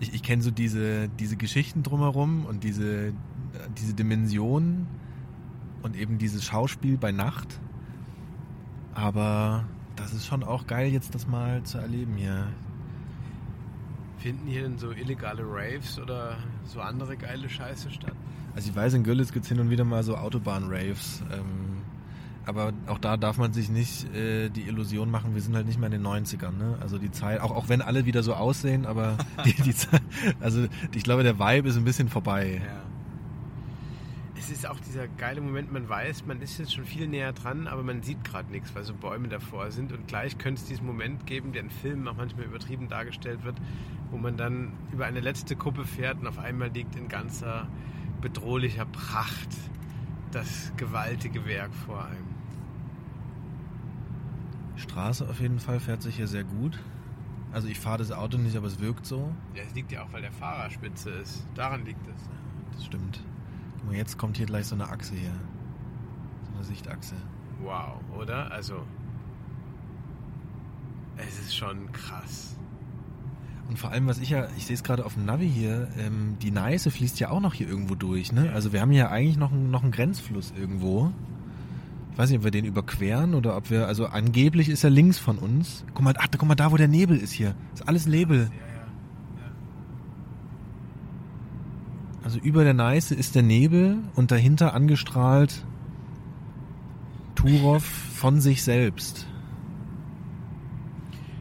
ich, 0.00 0.14
ich 0.14 0.22
kenne 0.22 0.42
so 0.42 0.50
diese, 0.50 1.08
diese 1.08 1.36
Geschichten 1.36 1.82
drumherum 1.82 2.44
und 2.44 2.64
diese, 2.64 3.12
diese 3.78 3.94
Dimensionen 3.94 4.86
und 5.82 5.96
eben 5.96 6.18
dieses 6.18 6.44
Schauspiel 6.44 6.96
bei 6.96 7.12
Nacht. 7.12 7.60
Aber 8.94 9.64
das 9.96 10.12
ist 10.12 10.26
schon 10.26 10.42
auch 10.42 10.66
geil, 10.66 10.92
jetzt 10.92 11.14
das 11.14 11.26
mal 11.26 11.62
zu 11.62 11.78
erleben 11.78 12.14
hier. 12.16 12.48
Finden 14.18 14.46
hier 14.46 14.62
denn 14.62 14.78
so 14.78 14.92
illegale 14.92 15.42
Raves 15.44 15.98
oder 15.98 16.36
so 16.64 16.80
andere 16.80 17.16
geile 17.16 17.48
Scheiße 17.48 17.90
statt? 17.90 18.14
Also 18.54 18.70
ich 18.70 18.76
weiß, 18.76 18.94
in 18.94 19.02
Görlitz 19.02 19.32
gibt 19.32 19.44
es 19.44 19.48
hin 19.48 19.58
und 19.60 19.70
wieder 19.70 19.84
mal 19.84 20.02
so 20.02 20.16
Autobahn-Raves. 20.16 21.22
Ähm, 21.32 21.82
aber 22.44 22.72
auch 22.86 22.98
da 22.98 23.16
darf 23.16 23.38
man 23.38 23.52
sich 23.52 23.68
nicht 23.68 24.12
äh, 24.14 24.48
die 24.48 24.62
Illusion 24.62 25.10
machen, 25.10 25.34
wir 25.34 25.42
sind 25.42 25.54
halt 25.54 25.66
nicht 25.66 25.78
mehr 25.78 25.86
in 25.86 26.02
den 26.02 26.06
90ern. 26.06 26.56
Ne? 26.56 26.76
Also 26.80 26.98
die 26.98 27.10
Zeit, 27.10 27.40
auch, 27.40 27.50
auch 27.50 27.68
wenn 27.68 27.82
alle 27.82 28.04
wieder 28.04 28.22
so 28.22 28.34
aussehen, 28.34 28.84
aber 28.84 29.16
die, 29.44 29.54
die 29.54 29.74
Zeit, 29.74 30.02
also 30.40 30.66
ich 30.94 31.02
glaube, 31.02 31.22
der 31.22 31.38
Vibe 31.38 31.68
ist 31.68 31.76
ein 31.76 31.84
bisschen 31.84 32.08
vorbei. 32.08 32.60
Ja. 32.64 32.91
Es 34.42 34.50
ist 34.50 34.66
auch 34.66 34.80
dieser 34.80 35.06
geile 35.06 35.40
Moment, 35.40 35.70
man 35.70 35.88
weiß, 35.88 36.26
man 36.26 36.42
ist 36.42 36.58
jetzt 36.58 36.74
schon 36.74 36.84
viel 36.84 37.06
näher 37.06 37.32
dran, 37.32 37.68
aber 37.68 37.84
man 37.84 38.02
sieht 38.02 38.24
gerade 38.24 38.50
nichts, 38.50 38.74
weil 38.74 38.82
so 38.82 38.92
Bäume 38.92 39.28
davor 39.28 39.70
sind. 39.70 39.92
Und 39.92 40.08
gleich 40.08 40.36
könnte 40.36 40.60
es 40.60 40.66
diesen 40.66 40.84
Moment 40.84 41.26
geben, 41.26 41.52
der 41.52 41.62
in 41.62 41.70
Filmen 41.70 42.08
auch 42.08 42.16
manchmal 42.16 42.46
übertrieben 42.46 42.88
dargestellt 42.88 43.44
wird, 43.44 43.54
wo 44.10 44.16
man 44.16 44.36
dann 44.36 44.72
über 44.90 45.06
eine 45.06 45.20
letzte 45.20 45.54
Kuppe 45.54 45.84
fährt 45.84 46.18
und 46.18 46.26
auf 46.26 46.40
einmal 46.40 46.70
liegt 46.70 46.96
in 46.96 47.06
ganzer 47.06 47.68
bedrohlicher 48.20 48.84
Pracht 48.84 49.48
das 50.32 50.72
gewaltige 50.76 51.46
Werk 51.46 51.72
vor 51.72 52.04
einem. 52.04 52.34
Straße 54.74 55.28
auf 55.28 55.38
jeden 55.38 55.60
Fall 55.60 55.78
fährt 55.78 56.02
sich 56.02 56.16
hier 56.16 56.26
sehr 56.26 56.42
gut. 56.42 56.80
Also 57.52 57.68
ich 57.68 57.78
fahre 57.78 57.98
das 57.98 58.10
Auto 58.10 58.38
nicht, 58.38 58.56
aber 58.56 58.66
es 58.66 58.80
wirkt 58.80 59.06
so. 59.06 59.32
Ja, 59.54 59.62
es 59.62 59.72
liegt 59.76 59.92
ja 59.92 60.02
auch, 60.02 60.12
weil 60.12 60.22
der 60.22 60.32
Fahrer 60.32 60.68
spitze 60.68 61.10
ist. 61.10 61.46
Daran 61.54 61.84
liegt 61.84 62.04
es. 62.08 62.28
Das 62.72 62.86
stimmt. 62.86 63.22
Guck 63.82 63.90
mal, 63.90 63.96
jetzt 63.96 64.16
kommt 64.18 64.36
hier 64.36 64.46
gleich 64.46 64.66
so 64.66 64.74
eine 64.74 64.88
Achse 64.88 65.14
hier. 65.14 65.30
So 66.50 66.54
eine 66.56 66.64
Sichtachse. 66.64 67.14
Wow, 67.62 68.00
oder? 68.18 68.50
Also, 68.50 68.74
es 71.16 71.38
ist 71.38 71.56
schon 71.56 71.90
krass. 71.92 72.56
Und 73.68 73.78
vor 73.78 73.90
allem, 73.90 74.06
was 74.06 74.18
ich 74.18 74.30
ja, 74.30 74.48
ich 74.56 74.66
sehe 74.66 74.74
es 74.74 74.82
gerade 74.82 75.04
auf 75.04 75.14
dem 75.14 75.24
Navi 75.24 75.48
hier, 75.48 75.88
ähm, 75.98 76.36
die 76.42 76.50
Neiße 76.50 76.90
fließt 76.90 77.20
ja 77.20 77.30
auch 77.30 77.40
noch 77.40 77.54
hier 77.54 77.68
irgendwo 77.68 77.94
durch. 77.94 78.32
Ne? 78.32 78.50
Also 78.52 78.72
wir 78.72 78.80
haben 78.80 78.90
hier 78.90 79.10
eigentlich 79.10 79.36
noch, 79.36 79.52
einen- 79.52 79.70
noch 79.70 79.82
einen 79.82 79.92
Grenzfluss 79.92 80.52
irgendwo. 80.58 81.12
Ich 82.12 82.18
weiß 82.18 82.28
nicht, 82.30 82.38
ob 82.40 82.44
wir 82.44 82.50
den 82.50 82.64
überqueren 82.66 83.34
oder 83.34 83.56
ob 83.56 83.70
wir, 83.70 83.86
also 83.86 84.06
angeblich 84.06 84.68
ist 84.68 84.84
er 84.84 84.90
links 84.90 85.18
von 85.18 85.38
uns. 85.38 85.84
Guck 85.94 86.02
mal, 86.04 86.14
ach, 86.18 86.26
guck 86.30 86.46
mal 86.46 86.54
da, 86.54 86.70
wo 86.72 86.76
der 86.76 86.88
Nebel 86.88 87.16
ist 87.16 87.32
hier. 87.32 87.54
ist 87.72 87.88
alles 87.88 88.06
Nebel. 88.06 88.38
Ja, 88.38 88.44
ja. 88.44 88.71
Also 92.24 92.38
über 92.38 92.64
der 92.64 92.74
Neiße 92.74 93.14
ist 93.14 93.34
der 93.34 93.42
Nebel 93.42 93.98
und 94.14 94.30
dahinter 94.30 94.74
angestrahlt 94.74 95.64
Turov 97.34 97.84
von 97.84 98.40
sich 98.40 98.62
selbst. 98.62 99.26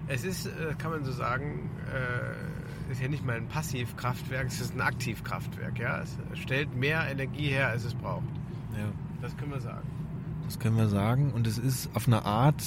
Es 0.08 0.24
ist, 0.24 0.48
äh, 0.48 0.74
kann 0.78 0.92
man 0.92 1.06
so 1.06 1.12
sagen, 1.12 1.70
äh, 1.94 2.92
ist 2.92 3.02
ja 3.02 3.08
nicht 3.08 3.26
mal 3.26 3.38
ein 3.38 3.48
Passivkraftwerk, 3.48 4.48
es 4.48 4.60
ist 4.60 4.76
ein 4.76 4.82
Aktivkraftwerk. 4.82 5.80
Ja? 5.80 6.02
Es 6.02 6.18
stellt 6.40 6.76
mehr 6.76 7.08
Energie 7.10 7.48
her, 7.48 7.70
als 7.70 7.86
es 7.86 7.94
braucht. 7.94 8.24
Ja. 8.78 8.92
Das 9.22 9.38
können 9.38 9.52
wir 9.52 9.62
sagen. 9.62 9.88
Das 10.46 10.60
können 10.60 10.76
wir 10.76 10.88
sagen. 10.88 11.32
Und 11.32 11.48
es 11.48 11.58
ist 11.58 11.90
auf 11.96 12.08
eine 12.08 12.26
Art, 12.26 12.62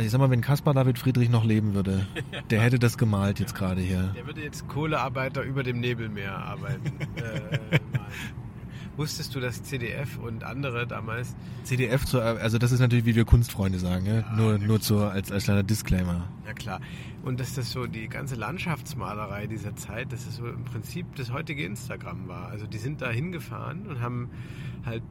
also 0.00 0.06
ich 0.06 0.12
sag 0.12 0.18
mal, 0.18 0.30
wenn 0.30 0.40
Caspar 0.40 0.72
David 0.72 0.98
Friedrich 0.98 1.28
noch 1.28 1.44
leben 1.44 1.74
würde, 1.74 2.06
der 2.48 2.62
hätte 2.62 2.78
das 2.78 2.96
gemalt 2.96 3.38
jetzt 3.38 3.54
gerade 3.54 3.82
hier. 3.82 4.14
Der 4.16 4.26
würde 4.26 4.40
jetzt 4.40 4.66
Kohlearbeiter 4.66 5.42
über 5.42 5.62
dem 5.62 5.78
Nebelmeer 5.78 6.34
arbeiten. 6.34 6.86
äh, 7.16 7.58
malen. 7.58 8.49
Wusstest 9.00 9.34
du, 9.34 9.40
dass 9.40 9.62
CDF 9.62 10.18
und 10.18 10.44
andere 10.44 10.86
damals 10.86 11.34
CDF, 11.64 12.04
zu, 12.04 12.20
also 12.20 12.58
das 12.58 12.70
ist 12.70 12.80
natürlich, 12.80 13.06
wie 13.06 13.16
wir 13.16 13.24
Kunstfreunde 13.24 13.78
sagen, 13.78 14.04
ja? 14.04 14.30
nur, 14.36 14.58
nur 14.58 14.78
zur, 14.78 15.10
als, 15.10 15.32
als 15.32 15.44
kleiner 15.44 15.62
Disclaimer. 15.62 16.28
Ja 16.46 16.52
klar. 16.52 16.82
Und 17.22 17.40
dass 17.40 17.54
das 17.54 17.70
so 17.70 17.86
die 17.86 18.08
ganze 18.08 18.34
Landschaftsmalerei 18.34 19.46
dieser 19.46 19.74
Zeit, 19.74 20.12
dass 20.12 20.26
es 20.26 20.36
so 20.36 20.46
im 20.46 20.64
Prinzip 20.64 21.06
das 21.16 21.32
heutige 21.32 21.64
Instagram 21.64 22.28
war. 22.28 22.48
Also 22.48 22.66
die 22.66 22.76
sind 22.76 23.00
da 23.00 23.08
hingefahren 23.08 23.86
und 23.86 24.02
haben 24.02 24.28
halt 24.84 25.02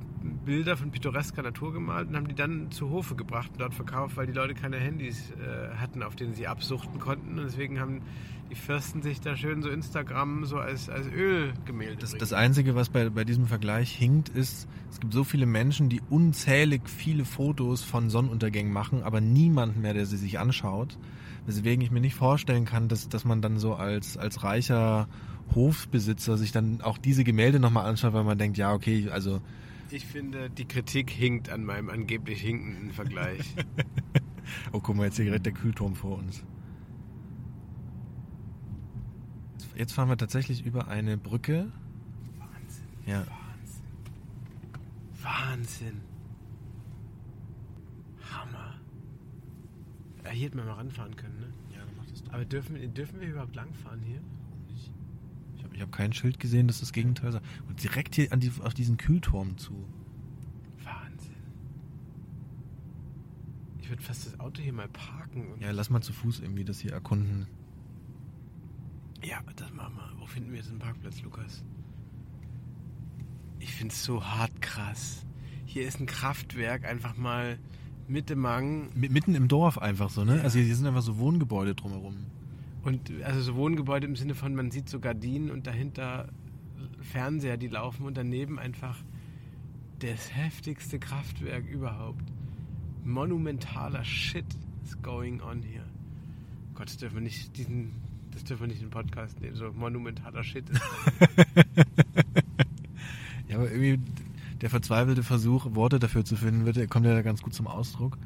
Bilder 0.46 0.77
von 0.77 0.91
pittoresker 0.91 1.41
Natur 1.41 1.74
gemalt 1.74 2.10
und 2.10 2.15
haben 2.15 2.27
die 2.27 2.36
dann 2.36 2.69
zu 2.69 2.91
Hofe 2.91 3.15
gebracht 3.15 3.50
und 3.53 3.62
dort 3.62 3.74
verkauft, 3.74 4.17
weil 4.17 4.27
die 4.27 4.34
Leute 4.34 4.53
keine 4.53 4.77
Handys 4.77 5.31
äh, 5.31 5.75
hatten, 5.77 6.03
auf 6.03 6.15
denen 6.15 6.36
sie 6.36 6.46
absuchten 6.46 7.00
konnten. 7.00 7.39
Und 7.39 7.46
deswegen 7.46 7.79
haben 7.79 8.01
die 8.50 8.56
Fürsten 8.56 9.01
sich 9.01 9.22
da 9.22 9.36
schön 9.36 9.62
so 9.62 9.70
Instagram 9.70 10.46
so 10.46 10.58
als, 10.58 10.89
als 10.89 11.08
Ölgemälde. 11.08 11.98
Das, 11.98 12.12
bringen. 12.12 12.20
das 12.20 12.34
Einzige, 12.34 12.75
was 12.75 12.89
bei, 12.89 13.10
bei 13.10 13.24
diesem 13.24 13.48
Vergleich 13.48 13.91
hinkt, 13.94 14.29
ist, 14.29 14.68
es 14.89 15.00
gibt 15.00 15.13
so 15.13 15.24
viele 15.24 15.46
Menschen, 15.46 15.89
die 15.89 16.01
unzählig 16.10 16.82
viele 16.89 17.25
Fotos 17.25 17.84
von 17.84 18.10
Sonnenuntergängen 18.10 18.74
machen, 18.74 19.03
aber 19.03 19.22
niemand 19.22 19.77
mehr, 19.77 19.94
der 19.94 20.06
sie 20.06 20.18
sich 20.18 20.39
anschaut. 20.39 20.98
Weswegen 21.46 21.84
ich 21.84 21.91
mir 21.91 22.01
nicht 22.01 22.15
vorstellen 22.15 22.65
kann, 22.65 22.88
dass, 22.88 23.10
dass 23.10 23.25
man 23.25 23.41
dann 23.41 23.58
so 23.60 23.75
als, 23.75 24.18
als 24.18 24.44
reicher 24.44 25.08
Hofbesitzer 25.56 26.38
sich 26.38 26.51
dann 26.51 26.82
auch 26.82 26.98
diese 26.98 27.24
Gemälde 27.24 27.60
nochmal 27.60 27.86
anschaut, 27.86 28.13
weil 28.13 28.24
man 28.24 28.38
denkt, 28.38 28.58
ja, 28.58 28.74
okay, 28.74 29.10
also 29.10 29.41
ich 29.91 30.06
finde, 30.06 30.51
die 30.51 30.65
Kritik 30.65 31.10
hinkt 31.10 31.50
an 31.50 31.63
meinem 31.63 31.89
angeblich 31.89 32.41
hinkenden 32.41 32.91
Vergleich. 32.91 33.56
Oh, 34.72 34.79
guck 34.79 34.96
mal, 34.96 35.06
jetzt 35.06 35.18
hier 35.18 35.25
direkt 35.25 35.46
der 35.46 35.53
Kühlturm 35.53 35.96
vor 35.96 36.18
uns. 36.18 36.44
Jetzt 39.79 39.93
fahren 39.93 40.09
wir 40.09 40.17
tatsächlich 40.17 40.65
über 40.65 40.89
eine 40.89 41.17
Brücke. 41.17 41.71
Wahnsinn. 42.38 42.83
Ja. 43.05 43.19
Wahnsinn. 43.25 43.86
Wahnsinn. 45.24 46.01
Hammer. 48.29 48.75
Ja, 50.25 50.31
hier 50.31 50.48
hätten 50.48 50.57
wir 50.57 50.65
mal 50.65 50.74
ranfahren 50.74 51.15
können, 51.15 51.39
ne? 51.39 51.53
Ja, 51.74 51.77
dann 51.79 51.95
mach 51.95 52.05
das 52.07 52.21
Aber 52.29 52.43
dürfen, 52.43 52.75
wir- 52.75 52.89
dürfen 52.89 53.21
wir 53.21 53.29
überhaupt 53.29 53.55
langfahren 53.55 54.01
hier? 54.01 54.19
Ich 55.55 55.63
habe 55.63 55.75
Ich 55.75 55.81
habe 55.81 55.91
kein 55.91 56.12
Schild 56.12 56.41
gesehen, 56.41 56.67
dass 56.67 56.81
das 56.81 56.91
Gegenteil 56.91 57.31
sei. 57.31 57.39
Und 57.69 57.81
direkt 57.81 58.15
hier 58.15 58.33
an 58.33 58.41
die, 58.41 58.51
auf 58.62 58.74
diesen 58.74 58.98
Kühlturm 58.98 59.57
zu. 59.57 59.71
Wahnsinn. 60.83 61.38
Ich 63.79 63.89
würde 63.89 64.03
fast 64.03 64.25
das 64.25 64.38
Auto 64.41 64.62
hier 64.62 64.74
mal 64.74 64.89
parken. 64.89 65.53
Und 65.53 65.62
Ja, 65.62 65.71
lass 65.71 65.89
mal 65.89 66.01
zu 66.01 66.12
Fuß 66.12 66.41
irgendwie 66.41 66.65
das 66.65 66.81
hier 66.81 66.91
erkunden. 66.91 67.48
Ja, 69.29 69.39
das 69.55 69.71
machen 69.74 69.95
wir. 69.95 70.19
Wo 70.21 70.25
finden 70.25 70.51
wir 70.51 70.57
jetzt 70.59 70.69
einen 70.69 70.79
Parkplatz, 70.79 71.21
Lukas? 71.21 71.63
Ich 73.59 73.74
finde 73.74 73.93
es 73.93 74.03
so 74.03 74.24
hart 74.25 74.62
krass. 74.62 75.25
Hier 75.65 75.86
ist 75.88 76.00
ein 76.00 76.05
Kraftwerk 76.05 76.86
einfach 76.86 77.15
mal 77.17 77.59
Mitte 78.07 78.36
Mang 78.36 78.89
Mi- 78.95 79.09
Mitten 79.09 79.36
im 79.36 79.48
Dorf 79.48 79.77
einfach 79.77 80.09
so, 80.09 80.24
ne? 80.24 80.38
Ja. 80.38 80.43
Also 80.43 80.57
hier, 80.57 80.65
hier 80.65 80.75
sind 80.75 80.88
einfach 80.88 81.01
so 81.03 81.17
Wohngebäude 81.19 81.75
drumherum. 81.75 82.15
und 82.83 83.12
also 83.24 83.41
so 83.41 83.55
Wohngebäude 83.55 84.07
im 84.07 84.15
Sinne 84.15 84.33
von 84.36 84.55
man 84.55 84.71
sieht 84.71 84.89
so 84.89 85.00
Gardinen 85.00 85.51
und 85.51 85.67
dahinter 85.67 86.29
Fernseher, 87.01 87.57
die 87.57 87.67
laufen 87.67 88.05
und 88.05 88.17
daneben 88.17 88.57
einfach 88.57 88.98
das 90.00 90.33
heftigste 90.33 90.98
Kraftwerk 90.98 91.67
überhaupt. 91.67 92.24
Monumentaler 93.03 94.03
Shit 94.05 94.45
is 94.83 95.00
going 95.01 95.41
on 95.41 95.62
here. 95.62 95.86
Gott, 96.74 96.88
das 96.88 96.98
dürfen 96.98 97.15
wir 97.15 97.21
nicht 97.21 97.55
diesen 97.57 97.91
das 98.31 98.43
dürfen 98.43 98.62
wir 98.63 98.67
nicht 98.67 98.81
in 98.81 98.88
den 98.88 98.91
Podcast 98.91 99.39
nehmen. 99.41 99.55
So 99.55 99.71
monumentaler 99.71 100.43
Shit 100.43 100.69
ist 100.69 100.81
Ja, 103.48 103.55
aber 103.55 103.71
irgendwie 103.71 104.00
der 104.62 104.69
verzweifelte 104.69 105.24
Versuch, 105.24 105.74
Worte 105.74 106.00
dafür 106.00 106.24
zu 106.25 106.36
finden, 106.36 106.65
wird, 106.65 106.89
kommt 106.89 107.05
ja 107.05 107.21
ganz 107.21 107.41
gut 107.41 107.53
zum 107.53 107.67
Ausdruck. 107.67 108.17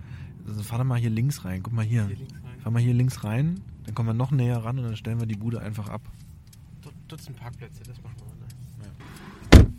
Also 0.48 0.62
fahr 0.64 0.80
doch 0.80 0.86
mal 0.86 1.00
hier 1.00 1.10
links 1.10 1.46
rein. 1.46 1.64
Guck 1.64 1.74
mal 1.74 1.86
hier. 1.86 2.08
hier. 2.08 2.18
Fahr 2.62 2.72
mal 2.72 2.82
hier 2.82 2.94
links 2.94 3.24
rein, 3.24 3.62
dann 3.86 3.96
kommen 3.96 4.10
wir 4.10 4.14
noch 4.14 4.32
näher 4.32 4.58
ran 4.58 4.78
und 4.80 4.86
dann 4.86 4.96
stellen 4.98 5.20
wir 5.20 5.26
die 5.28 5.36
Bude 5.36 5.62
einfach 5.62 5.90
ab. 5.90 6.02
Dut- 6.82 6.94
Dutzend 7.08 7.38
Parkplätze, 7.38 7.84
das 7.84 8.02
machen 8.02 8.16
wir. 8.18 9.64
Ne? 9.64 9.72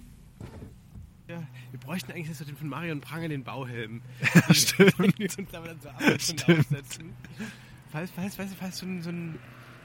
Ja. 1.29 1.43
wir 1.71 1.81
bräuchten 1.81 2.13
eigentlich 2.13 2.37
so 2.37 2.45
den 2.45 2.57
von 2.57 2.69
Marion 2.69 3.01
Pranger 3.01 3.29
den 3.29 3.43
Bauhelm. 3.45 4.03
Stimmt. 4.51 4.99
Und 5.01 5.39
uns 5.39 5.55
aber 5.55 5.69
dann 5.69 5.81
so 5.81 5.89
Stimmt. 6.19 6.59
aufsetzen. 6.61 7.11
Falls, 7.91 8.11
falls, 8.11 8.37
falls, 8.37 8.55
falls 8.55 8.79
so 8.79 8.87
ein, 8.87 9.03
so 9.03 9.11
ein, 9.11 9.37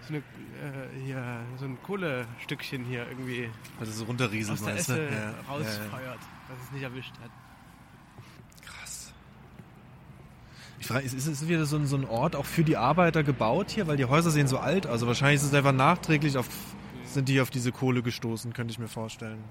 so, 0.07 0.13
eine, 0.13 0.17
äh, 0.17 1.05
hier, 1.05 1.41
so 1.57 1.65
ein 1.65 1.81
Kohlestückchen 1.83 2.85
hier 2.85 3.07
irgendwie 3.07 3.49
Also 3.79 3.91
so 3.91 4.05
runterrieselt, 4.05 4.59
aus 4.59 4.65
der? 4.65 4.75
Esse 4.75 5.03
Ja, 5.03 5.33
rausfeuert, 5.47 6.19
dass 6.47 6.57
es 6.65 6.71
nicht 6.71 6.83
erwischt 6.83 7.13
hat. 7.21 7.31
Krass. 8.65 9.13
Ich 10.79 10.87
frage, 10.87 11.05
ist, 11.05 11.13
ist 11.13 11.27
es 11.27 11.47
wieder 11.47 11.65
so 11.65 11.77
ein, 11.77 11.85
so 11.85 11.95
ein 11.97 12.05
Ort 12.05 12.35
auch 12.35 12.45
für 12.45 12.63
die 12.63 12.77
Arbeiter 12.77 13.23
gebaut 13.23 13.71
hier? 13.71 13.87
Weil 13.87 13.97
die 13.97 14.05
Häuser 14.05 14.31
sehen 14.31 14.47
so 14.47 14.57
alt 14.57 14.85
aus. 14.85 14.93
Also 14.93 15.07
wahrscheinlich 15.07 15.41
ist 15.41 15.47
es 15.47 15.53
einfach 15.53 15.73
nachträglich 15.73 16.37
auf, 16.37 16.47
sind 17.05 17.29
die 17.29 17.41
auf 17.41 17.49
diese 17.49 17.71
Kohle 17.71 18.01
gestoßen, 18.01 18.53
könnte 18.53 18.71
ich 18.71 18.79
mir 18.79 18.87
vorstellen. 18.87 19.43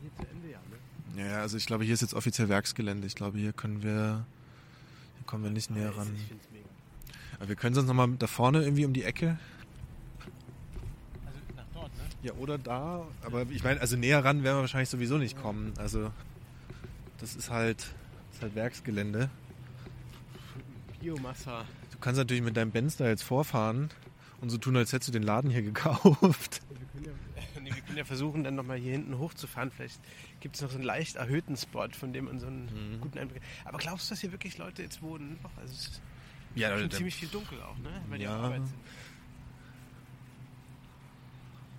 Hier 0.00 0.14
zu 0.14 0.30
Ende, 0.30 0.50
ja, 0.50 0.58
ne? 1.24 1.30
Ja, 1.30 1.40
also 1.40 1.56
ich 1.56 1.66
glaube, 1.66 1.84
hier 1.84 1.94
ist 1.94 2.02
jetzt 2.02 2.14
offiziell 2.14 2.48
Werksgelände. 2.48 3.06
Ich 3.06 3.14
glaube, 3.14 3.38
hier 3.38 3.52
können 3.52 3.82
wir, 3.82 4.26
hier 5.16 5.26
kommen 5.26 5.44
wir 5.44 5.50
nicht 5.50 5.70
näher 5.70 5.96
ran. 5.96 6.14
Ich. 6.16 6.53
Aber 7.38 7.48
wir 7.48 7.56
können 7.56 7.74
sonst 7.74 7.88
noch 7.88 7.94
mal 7.94 8.08
da 8.18 8.26
vorne 8.26 8.62
irgendwie 8.62 8.84
um 8.84 8.92
die 8.92 9.02
Ecke. 9.04 9.38
Also 11.26 11.38
nach 11.56 11.64
dort, 11.74 11.92
ne? 11.96 12.02
Ja, 12.22 12.32
oder 12.34 12.58
da. 12.58 13.06
Aber 13.22 13.42
ich 13.50 13.62
meine, 13.64 13.80
also 13.80 13.96
näher 13.96 14.24
ran 14.24 14.42
werden 14.42 14.56
wir 14.56 14.60
wahrscheinlich 14.62 14.88
sowieso 14.88 15.18
nicht 15.18 15.40
kommen. 15.40 15.72
Also 15.78 16.10
das 17.18 17.34
ist 17.36 17.50
halt, 17.50 17.78
das 17.78 18.36
ist 18.36 18.42
halt 18.42 18.54
Werksgelände. 18.54 19.30
Biomasse. 21.00 21.64
Du 21.92 21.98
kannst 21.98 22.18
natürlich 22.18 22.42
mit 22.42 22.56
deinem 22.56 22.70
Benz 22.70 22.96
da 22.96 23.06
jetzt 23.08 23.22
vorfahren 23.22 23.90
und 24.40 24.50
so 24.50 24.58
tun, 24.58 24.76
als 24.76 24.92
hättest 24.92 25.08
du 25.08 25.12
den 25.12 25.22
Laden 25.22 25.50
hier 25.50 25.62
gekauft. 25.70 26.62
Wir 26.70 26.86
können 26.92 27.04
ja, 27.04 27.60
nee, 27.62 27.70
wir 27.74 27.82
können 27.82 27.98
ja 27.98 28.04
versuchen, 28.04 28.44
dann 28.44 28.54
nochmal 28.54 28.78
hier 28.78 28.92
hinten 28.92 29.18
hochzufahren. 29.18 29.70
Vielleicht 29.70 30.00
gibt 30.40 30.56
es 30.56 30.62
noch 30.62 30.70
so 30.70 30.76
einen 30.76 30.84
leicht 30.84 31.16
erhöhten 31.16 31.56
Spot, 31.56 31.88
von 31.90 32.12
dem 32.12 32.26
man 32.26 32.40
so 32.40 32.46
einen 32.46 32.64
Mhm. 32.66 33.00
guten 33.00 33.18
Einblick 33.18 33.42
Aber 33.64 33.78
glaubst 33.78 34.08
du, 34.08 34.12
dass 34.12 34.20
hier 34.20 34.32
wirklich 34.32 34.58
Leute 34.58 34.82
jetzt 34.82 35.02
wohnen? 35.02 35.38
Also 35.60 35.72
es 35.74 36.00
Ja, 36.54 36.78
schon 36.78 36.90
ziemlich 36.90 37.14
viel 37.16 37.28
dunkel 37.28 37.58
auch, 37.62 37.76
ne? 37.78 38.16
Die 38.18 38.22
Ja. 38.22 38.36
auf 38.36 38.44
Arbeit 38.44 38.66
sind. 38.66 38.74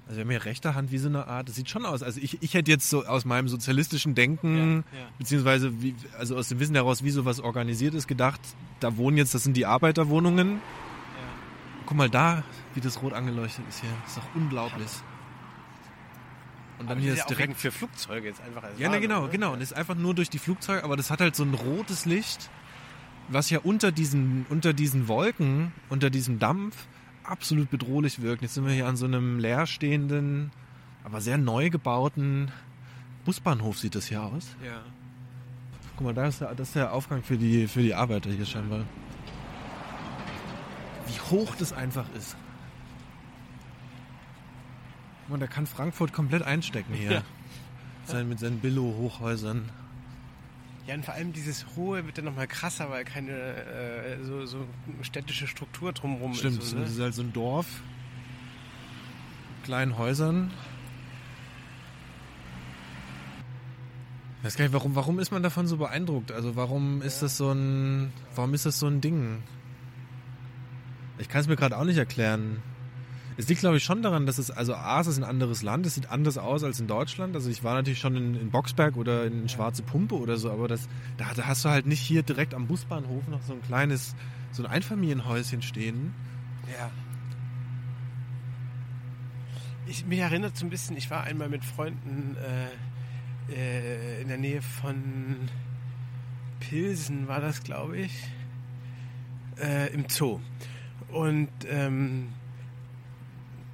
Also 0.08 0.18
wir 0.18 0.22
haben 0.26 0.30
hier 0.30 0.46
rechter 0.46 0.76
Hand 0.76 0.92
wie 0.92 1.00
so 1.00 1.08
eine 1.08 1.26
Art, 1.28 1.50
das 1.50 1.56
sieht 1.56 1.68
schon 1.70 1.84
aus. 1.84 2.04
Also 2.04 2.20
ich, 2.22 2.42
ich 2.44 2.54
hätte 2.54 2.70
jetzt 2.70 2.90
so 2.92 3.06
aus 3.06 3.26
meinem 3.26 3.48
sozialistischen 3.48 4.14
Denken, 4.14 4.84
Ja, 4.94 5.00
ja. 5.00 5.06
beziehungsweise 5.18 5.82
wie, 5.82 5.96
also 6.18 6.36
aus 6.38 6.50
dem 6.50 6.60
Wissen 6.60 6.76
heraus, 6.76 7.04
wie 7.04 7.10
sowas 7.10 7.40
organisiert 7.40 7.96
ist, 7.96 8.08
gedacht, 8.08 8.40
da 8.82 8.98
wohnen 8.98 9.18
jetzt, 9.18 9.34
das 9.34 9.44
sind 9.44 9.58
die 9.58 9.66
Arbeiterwohnungen. 9.66 10.52
Ja. 10.58 10.60
Guck 11.88 11.98
mal 11.98 12.10
da, 12.10 12.44
wie 12.76 12.82
das 12.82 13.02
rot 13.02 13.14
angeleuchtet 13.14 13.66
ist 13.68 13.82
hier. 13.82 13.90
Das 14.04 14.16
ist 14.16 14.18
doch 14.20 14.36
unglaublich. 14.36 14.92
Und 16.78 16.88
dann 16.88 16.98
Aber 16.98 17.02
hier 17.02 17.14
ist 17.14 17.20
ja 17.20 17.24
auch 17.24 17.28
direkt 17.30 17.58
für 17.58 17.72
Flugzeuge 17.72 18.28
jetzt 18.28 18.42
einfach 18.42 18.62
als 18.64 18.78
Ja, 18.78 18.90
ne, 18.90 18.96
Warnung, 18.96 19.02
genau, 19.02 19.22
ne? 19.24 19.30
genau. 19.30 19.54
Und 19.54 19.62
ist 19.62 19.74
einfach 19.74 19.96
nur 19.96 20.14
durch 20.14 20.30
die 20.30 20.40
Flugzeuge, 20.40 20.84
aber 20.84 20.98
das 20.98 21.10
hat 21.10 21.20
halt 21.22 21.36
so 21.36 21.44
ein 21.44 21.54
rotes 21.56 22.06
Licht, 22.06 22.52
was 23.30 23.50
ja 23.50 23.60
unter 23.60 23.92
diesen, 23.92 24.46
unter 24.50 24.74
diesen 24.74 25.08
Wolken, 25.08 25.72
unter 25.90 26.10
diesem 26.10 26.40
Dampf 26.40 26.88
absolut 27.24 27.70
bedrohlich 27.70 28.22
wirkt. 28.22 28.42
Jetzt 28.42 28.54
sind 28.54 28.66
wir 28.66 28.74
hier 28.74 28.88
an 28.88 28.98
so 28.98 29.06
einem 29.06 29.40
leerstehenden, 29.40 30.52
aber 31.04 31.22
sehr 31.22 31.38
neu 31.38 31.70
gebauten 31.70 32.52
Busbahnhof 33.26 33.80
sieht 33.80 33.96
das 33.96 34.08
hier 34.08 34.22
aus. 34.22 34.56
Ja. 34.64 34.82
Guck 35.96 36.06
mal, 36.06 36.14
da 36.14 36.28
ist 36.28 36.42
der, 36.42 36.54
das 36.54 36.70
ist 36.70 36.76
der 36.76 36.94
Aufgang 36.94 37.24
für 37.24 37.38
die, 37.38 37.68
für 37.68 37.82
die 37.82 37.96
Arbeiter 37.96 38.30
hier 38.30 38.46
scheinbar. 38.46 38.82
Wie 41.08 41.20
hoch 41.32 41.56
das 41.56 41.74
einfach 41.74 42.06
ist. 42.16 42.36
Guck 45.22 45.32
mal, 45.32 45.40
da 45.40 45.48
kann 45.48 45.66
Frankfurt 45.66 46.14
komplett 46.14 46.44
einstecken 46.44 46.94
hier. 46.94 47.12
Ja. 47.12 47.22
Sein, 48.06 48.30
mit 48.30 48.40
seinen 48.40 48.60
Billo-Hochhäusern. 48.60 49.70
Ja, 50.88 50.94
und 50.94 51.04
vor 51.06 51.14
allem 51.16 51.34
dieses 51.34 51.66
Hohe 51.76 52.06
wird 52.06 52.18
dann 52.18 52.26
nochmal 52.26 52.48
krasser, 52.48 52.90
weil 52.92 53.06
keine 53.06 53.32
äh, 53.32 54.24
so, 54.24 54.46
so 54.46 54.66
städtische 55.02 55.48
Struktur 55.48 55.94
drumherum 55.94 56.34
Stimmt, 56.36 56.60
ist. 56.60 56.70
so, 56.70 56.78
So, 56.78 56.82
das 56.82 56.90
ne? 56.90 56.96
ist 56.96 57.02
halt 57.02 57.14
so 57.16 57.22
ein 57.24 57.34
Dorf. 57.34 57.66
Kleinen 59.64 59.98
Häusern. 59.98 60.52
Ich 64.40 64.46
weiß 64.46 64.58
gar 64.58 64.66
nicht, 64.66 64.74
warum, 64.74 64.96
warum 64.96 65.18
ist 65.18 65.32
man 65.32 65.42
davon 65.42 65.66
so 65.66 65.78
beeindruckt? 65.78 66.32
Also 66.32 66.56
warum 66.56 67.02
ist 67.02 67.24
das 67.24 67.36
so 67.38 67.52
ein, 67.52 68.14
warum 68.36 68.54
ist 68.54 68.68
das 68.68 68.78
so 68.80 68.86
ein 68.86 69.02
Ding? 69.02 69.42
Ich 71.18 71.30
kann 71.30 71.42
es 71.42 71.48
mir 71.48 71.56
gerade 71.56 71.76
auch 71.78 71.84
nicht 71.86 71.98
erklären. 71.98 72.62
Es 73.38 73.50
liegt, 73.50 73.60
glaube 73.60 73.78
ich, 73.78 73.84
schon 73.84 74.02
daran, 74.02 74.26
dass 74.26 74.38
es, 74.38 74.50
also 74.50 74.76
A, 74.76 75.02
es 75.02 75.08
ist 75.08 75.18
ein 75.18 75.26
anderes 75.26 75.62
Land, 75.62 75.86
es 75.86 75.96
sieht 75.96 76.10
anders 76.10 76.38
aus 76.38 76.64
als 76.64 76.80
in 76.80 76.88
Deutschland. 76.88 77.36
Also 77.36 77.50
ich 77.50 77.64
war 77.64 77.74
natürlich 77.74 78.00
schon 78.00 78.16
in, 78.16 78.36
in 78.36 78.50
Boxberg 78.50 78.96
oder 78.96 79.26
in 79.26 79.50
Schwarze 79.50 79.84
Pumpe 79.84 80.16
oder 80.16 80.38
so, 80.38 80.52
aber 80.52 80.70
das, 80.70 80.88
da, 81.18 81.34
da 81.36 81.46
hast 81.46 81.66
du 81.66 81.70
halt 81.70 81.86
nicht 81.86 82.00
hier 82.00 82.24
direkt 82.24 82.54
am 82.54 82.68
Busbahnhof 82.68 83.28
noch 83.28 83.42
so 83.42 83.54
ein 83.54 83.62
kleines, 83.62 84.16
so 84.52 84.64
ein 84.64 84.70
Einfamilienhäuschen 84.70 85.62
stehen. 85.62 86.14
Ja. 86.68 86.90
Ich, 89.88 90.06
mich 90.06 90.20
erinnert 90.20 90.56
so 90.56 90.66
ein 90.66 90.70
bisschen, 90.70 90.96
ich 90.96 91.12
war 91.12 91.26
einmal 91.26 91.50
mit 91.50 91.66
Freunden 91.66 92.38
äh, 92.38 92.70
äh, 93.54 94.22
in 94.22 94.30
der 94.30 94.38
Nähe 94.38 94.62
von 94.62 95.50
Pilsen, 96.62 97.28
war 97.28 97.42
das, 97.42 97.64
glaube 97.64 97.98
ich, 97.98 98.14
äh, 99.62 99.94
im 99.94 100.06
Zoo. 100.10 100.40
Und 101.12 101.50
ähm, 101.70 102.30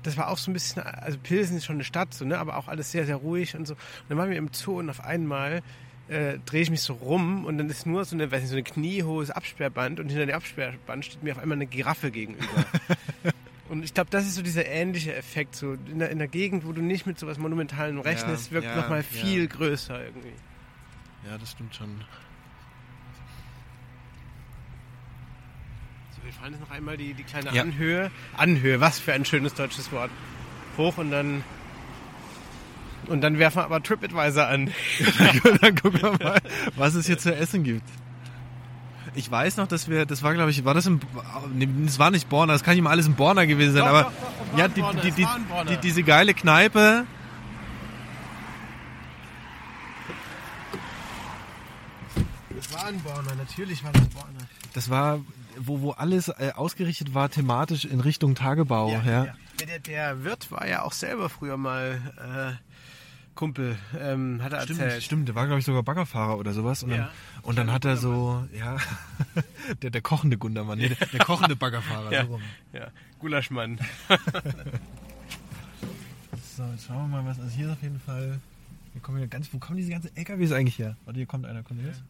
das 0.04 0.18
war 0.18 0.30
auch 0.30 0.38
so 0.38 0.52
ein 0.52 0.54
bisschen, 0.54 0.82
also 0.82 1.18
Pilsen 1.22 1.58
ist 1.58 1.66
schon 1.66 1.76
eine 1.76 1.84
Stadt, 1.84 2.14
so, 2.14 2.26
ne, 2.26 2.38
aber 2.38 2.58
auch 2.58 2.68
alles 2.68 2.92
sehr, 2.92 3.06
sehr 3.06 3.18
ruhig 3.18 3.56
und 3.56 3.68
so. 3.68 3.74
Und 3.74 3.80
dann 4.10 4.18
waren 4.18 4.30
wir 4.30 4.38
im 4.38 4.50
Zoo 4.52 4.80
und 4.80 4.90
auf 4.90 5.04
einmal 5.04 5.62
äh, 6.08 6.40
drehe 6.46 6.62
ich 6.62 6.70
mich 6.70 6.82
so 6.82 6.94
rum 6.94 7.46
und 7.46 7.58
dann 7.58 7.70
ist 7.70 7.86
nur 7.86 8.04
so 8.06 8.16
eine, 8.16 8.32
weiß 8.32 8.42
nicht, 8.42 8.50
so 8.50 8.56
eine 8.56 8.64
kniehohes 8.64 9.32
Absperrband 9.32 10.00
und 10.00 10.10
hinter 10.10 10.26
dem 10.26 10.36
Absperrband 10.36 11.06
steht 11.06 11.24
mir 11.24 11.34
auf 11.34 11.40
einmal 11.40 11.58
eine 11.58 11.68
Giraffe 11.68 12.12
gegenüber. 12.12 12.66
und 13.70 13.84
ich 13.84 13.94
glaube, 13.94 14.10
das 14.10 14.26
ist 14.26 14.36
so 14.36 14.42
dieser 14.42 14.66
ähnliche 14.66 15.16
Effekt, 15.16 15.56
so 15.56 15.74
in 15.74 16.00
der, 16.00 16.10
in 16.10 16.18
der 16.18 16.28
Gegend, 16.28 16.66
wo 16.66 16.74
du 16.74 16.82
nicht 16.82 17.06
mit 17.06 17.18
sowas 17.18 17.38
Monumentalem 17.38 18.00
rechnest, 18.00 18.52
wirkt 18.52 18.68
ja, 18.68 18.76
nochmal 18.76 19.00
ja. 19.00 19.04
viel 19.04 19.48
größer 19.48 20.04
irgendwie. 20.04 20.34
Ja, 21.30 21.38
das 21.38 21.52
stimmt 21.52 21.76
schon. 21.76 22.04
Wir 26.24 26.34
fahren 26.34 26.52
jetzt 26.54 26.62
noch 26.62 26.72
einmal 26.72 26.98
die, 26.98 27.14
die 27.14 27.24
kleine 27.24 27.52
Ja. 27.54 27.62
Anhöhe. 27.64 28.12
Anhöhe, 28.38 28.80
was 28.80 29.00
für 29.00 29.14
ein 29.14 29.26
schönes 29.26 29.54
deutsches 29.54 29.92
Wort. 29.92 30.10
Hoch 30.78 30.98
und 30.98 31.12
dann 31.12 31.44
und 33.08 33.22
dann 33.22 33.40
werfen 33.40 33.58
wir 33.58 33.66
aber 33.66 33.82
TripAdvisor 33.82 34.48
an. 34.48 34.72
Dann 35.62 35.76
gucken 35.76 36.02
wir 36.04 36.12
mal, 36.24 36.40
was 36.76 36.94
es 36.94 37.08
hier 37.08 37.18
zu 37.18 37.36
essen 37.36 37.64
gibt. 37.64 37.84
Ich 39.16 39.30
weiß 39.30 39.58
noch, 39.58 39.68
dass 39.68 39.90
wir, 39.90 40.06
das 40.06 40.22
war 40.22 40.34
glaube 40.36 40.52
ich, 40.52 40.64
war 40.64 40.76
das 40.76 40.86
im, 40.86 41.00
nee, 41.52 41.68
das 41.86 41.98
war 41.98 42.12
nicht 42.12 42.30
Borna, 42.30 42.54
das 42.54 42.64
kann 42.64 42.76
nicht 42.76 42.84
mal 42.84 42.92
alles 42.92 43.08
im 43.08 43.16
Borna 43.16 43.46
gewesen 43.46 43.74
sein, 43.74 43.82
Doch, 43.82 43.90
aber 43.90 44.04
doch, 44.04 44.12
doch, 44.52 44.58
ja, 44.60 44.68
die, 44.68 44.80
in 44.82 45.02
die, 45.02 45.12
die, 45.12 45.24
in 45.24 45.68
die, 45.68 45.78
diese 45.78 46.04
geile 46.04 46.34
Kneipe, 46.36 47.06
Das 52.56 52.74
war 52.74 52.86
ein 52.86 53.00
Borner, 53.02 53.36
natürlich 53.36 53.84
war 53.84 53.92
das 53.92 54.08
Borner. 54.10 54.40
das 54.74 54.90
war, 54.90 55.20
wo, 55.58 55.82
wo 55.82 55.92
alles 55.92 56.28
äh, 56.30 56.52
ausgerichtet 56.56 57.14
war 57.14 57.30
thematisch 57.30 57.86
in 57.86 58.00
Richtung 58.00 58.36
Tagebau, 58.36 58.92
Ja, 58.92 59.02
ja. 59.04 59.26
ja. 59.26 59.36
Der, 59.68 59.80
der 59.80 60.24
Wirt 60.24 60.50
war 60.52 60.68
ja 60.68 60.82
auch 60.84 60.92
selber 60.94 61.30
früher 61.30 61.56
mal 61.58 62.00
äh, 62.18 62.54
Kumpel, 63.36 63.78
ähm, 64.00 64.42
hat 64.44 64.54
er 64.54 64.62
Stimmt, 64.64 64.80
erzählt. 64.82 65.04
stimmt, 65.04 65.28
der 65.28 65.36
war, 65.36 65.46
glaube 65.46 65.60
ich, 65.60 65.66
sogar 65.66 65.84
Baggerfahrer 65.84 66.38
oder 66.38 66.52
sowas. 66.54 66.84
Und 66.84 66.90
dann, 66.90 67.00
Ja. 67.00 67.10
und 67.44 67.58
dann 67.58 67.72
hat 67.72 67.86
er 67.86 67.96
so, 67.98 68.44
ja, 68.58 68.78
der, 69.82 69.90
der 69.92 70.02
kochende 70.02 70.38
Gundermann, 70.38 70.80
nee, 70.80 70.90
der, 70.90 71.08
der 71.08 71.20
kochende 71.22 71.56
Baggerfahrer. 71.56 72.12
Ja. 72.12 72.26
So 72.26 72.32
rum. 72.34 72.42
Ja, 72.74 72.88
Gulaschmann. 73.20 73.80
So, 76.58 76.64
jetzt 76.66 76.86
schauen 76.86 77.10
wir 77.10 77.22
mal, 77.22 77.26
was 77.30 77.40
also 77.40 77.50
hier 77.56 77.68
ist 77.68 77.72
auf 77.74 77.82
jeden 77.82 78.00
Fall. 78.00 78.40
Hier 78.94 79.02
kommen 79.02 79.20
ja 79.20 79.26
ganz, 79.26 79.48
wo 79.54 79.58
kommen 79.58 79.78
diese 79.78 79.92
ganzen 79.92 80.16
LKWs 80.16 80.52
eigentlich 80.52 80.78
her? 80.78 80.98
Warte, 81.06 81.18
hier 81.18 81.26
kommt 81.26 81.46
einer, 81.46 81.64
kommt 81.64 81.80
hier 81.80 81.90
jetzt? 81.90 82.04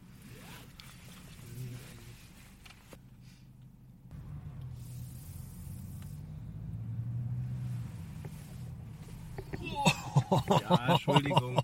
Ja, 10.60 10.92
Entschuldigung. 10.92 11.60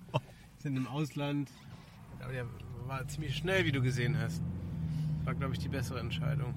Sind 0.59 0.77
im 0.77 0.87
Ausland. 0.87 1.51
Aber 2.21 2.33
der 2.33 2.47
war 2.87 3.07
ziemlich 3.09 3.37
schnell, 3.37 3.65
wie 3.65 3.73
du 3.73 3.81
gesehen 3.81 4.19
hast. 4.19 4.43
War, 5.25 5.35
glaube 5.35 5.55
ich, 5.55 5.59
die 5.61 5.69
bessere 5.69 6.01
Entscheidung. 6.01 6.55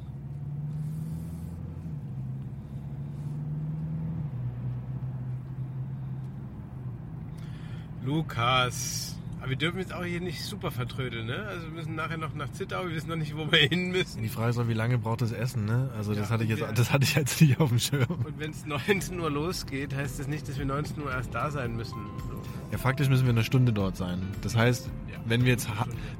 Lukas. 8.03 9.20
Aber 9.41 9.49
wir 9.49 9.57
dürfen 9.57 9.79
jetzt 9.79 9.91
auch 9.91 10.03
hier 10.03 10.21
nicht 10.21 10.43
super 10.43 10.69
vertrödeln, 10.69 11.25
ne? 11.25 11.35
Also 11.49 11.63
wir 11.65 11.71
müssen 11.73 11.95
nachher 11.95 12.17
noch 12.17 12.35
nach 12.35 12.51
Zittau, 12.51 12.83
wir 12.85 12.93
wissen 12.93 13.09
noch 13.09 13.15
nicht, 13.15 13.35
wo 13.35 13.51
wir 13.51 13.57
hin 13.57 13.89
müssen. 13.91 14.21
Die 14.21 14.29
Frage 14.29 14.51
ist 14.51 14.59
auch, 14.59 14.67
wie 14.67 14.73
lange 14.75 14.99
braucht 14.99 15.21
das 15.21 15.31
Essen, 15.31 15.65
ne? 15.65 15.89
Also 15.97 16.13
das 16.13 16.29
Ja, 16.29 16.33
hatte 16.35 16.43
ich 16.43 16.51
jetzt, 16.51 16.59
ja. 16.61 16.71
das 16.71 16.91
hatte 16.93 17.03
ich 17.05 17.15
jetzt 17.15 17.41
nicht 17.41 17.59
auf 17.59 17.69
dem 17.69 17.79
Schirm. 17.79 18.05
Und 18.23 18.39
wenn 18.39 18.51
es 18.51 18.65
19 18.67 19.19
Uhr 19.19 19.31
losgeht, 19.31 19.95
heißt 19.95 20.19
das 20.19 20.27
nicht, 20.27 20.47
dass 20.47 20.59
wir 20.59 20.65
19 20.65 21.01
Uhr 21.01 21.11
erst 21.11 21.33
da 21.33 21.49
sein 21.49 21.75
müssen. 21.75 21.97
So. 22.29 22.39
Ja, 22.71 22.77
faktisch 22.77 23.09
müssen 23.09 23.23
wir 23.25 23.31
eine 23.31 23.43
Stunde 23.43 23.73
dort 23.73 23.97
sein. 23.97 24.21
Das 24.43 24.55
heißt, 24.55 24.89
Ja. 25.11 25.17
wenn 25.25 25.43
wir 25.43 25.51
jetzt, 25.53 25.67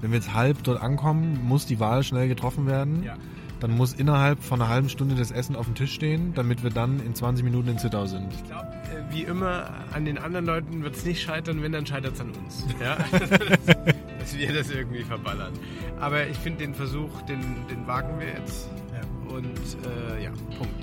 wenn 0.01 0.09
wir 0.11 0.17
jetzt 0.17 0.33
halb 0.33 0.63
dort 0.63 0.81
ankommen, 0.81 1.39
muss 1.43 1.67
die 1.67 1.79
Wahl 1.79 2.03
schnell 2.03 2.27
getroffen 2.27 2.65
werden. 2.65 3.03
Ja. 3.03 3.17
Dann 3.61 3.77
muss 3.77 3.93
innerhalb 3.93 4.43
von 4.43 4.59
einer 4.59 4.69
halben 4.69 4.89
Stunde 4.89 5.15
das 5.15 5.31
Essen 5.31 5.55
auf 5.55 5.65
dem 5.65 5.75
Tisch 5.75 5.93
stehen, 5.93 6.33
damit 6.33 6.63
wir 6.63 6.71
dann 6.71 6.99
in 6.99 7.13
20 7.13 7.45
Minuten 7.45 7.69
in 7.69 7.77
Zittau 7.77 8.07
sind. 8.07 8.33
Ich 8.33 8.43
glaube, 8.45 8.67
wie 9.11 9.21
immer, 9.21 9.69
an 9.93 10.03
den 10.03 10.17
anderen 10.17 10.45
Leuten 10.47 10.83
wird 10.83 10.95
es 10.95 11.05
nicht 11.05 11.21
scheitern, 11.21 11.61
wenn, 11.61 11.71
dann 11.71 11.85
scheitert 11.85 12.15
es 12.15 12.21
an 12.21 12.31
uns. 12.31 12.65
Ja? 12.81 12.97
Dass 14.19 14.37
wir 14.37 14.51
das 14.51 14.71
irgendwie 14.71 15.03
verballern. 15.03 15.53
Aber 15.99 16.27
ich 16.27 16.37
finde 16.37 16.59
den 16.59 16.73
Versuch, 16.73 17.21
den, 17.23 17.39
den 17.69 17.85
wagen 17.85 18.19
wir 18.19 18.27
jetzt. 18.27 18.67
Und 19.29 19.45
äh, 20.17 20.23
ja, 20.23 20.31
Punkt. 20.57 20.80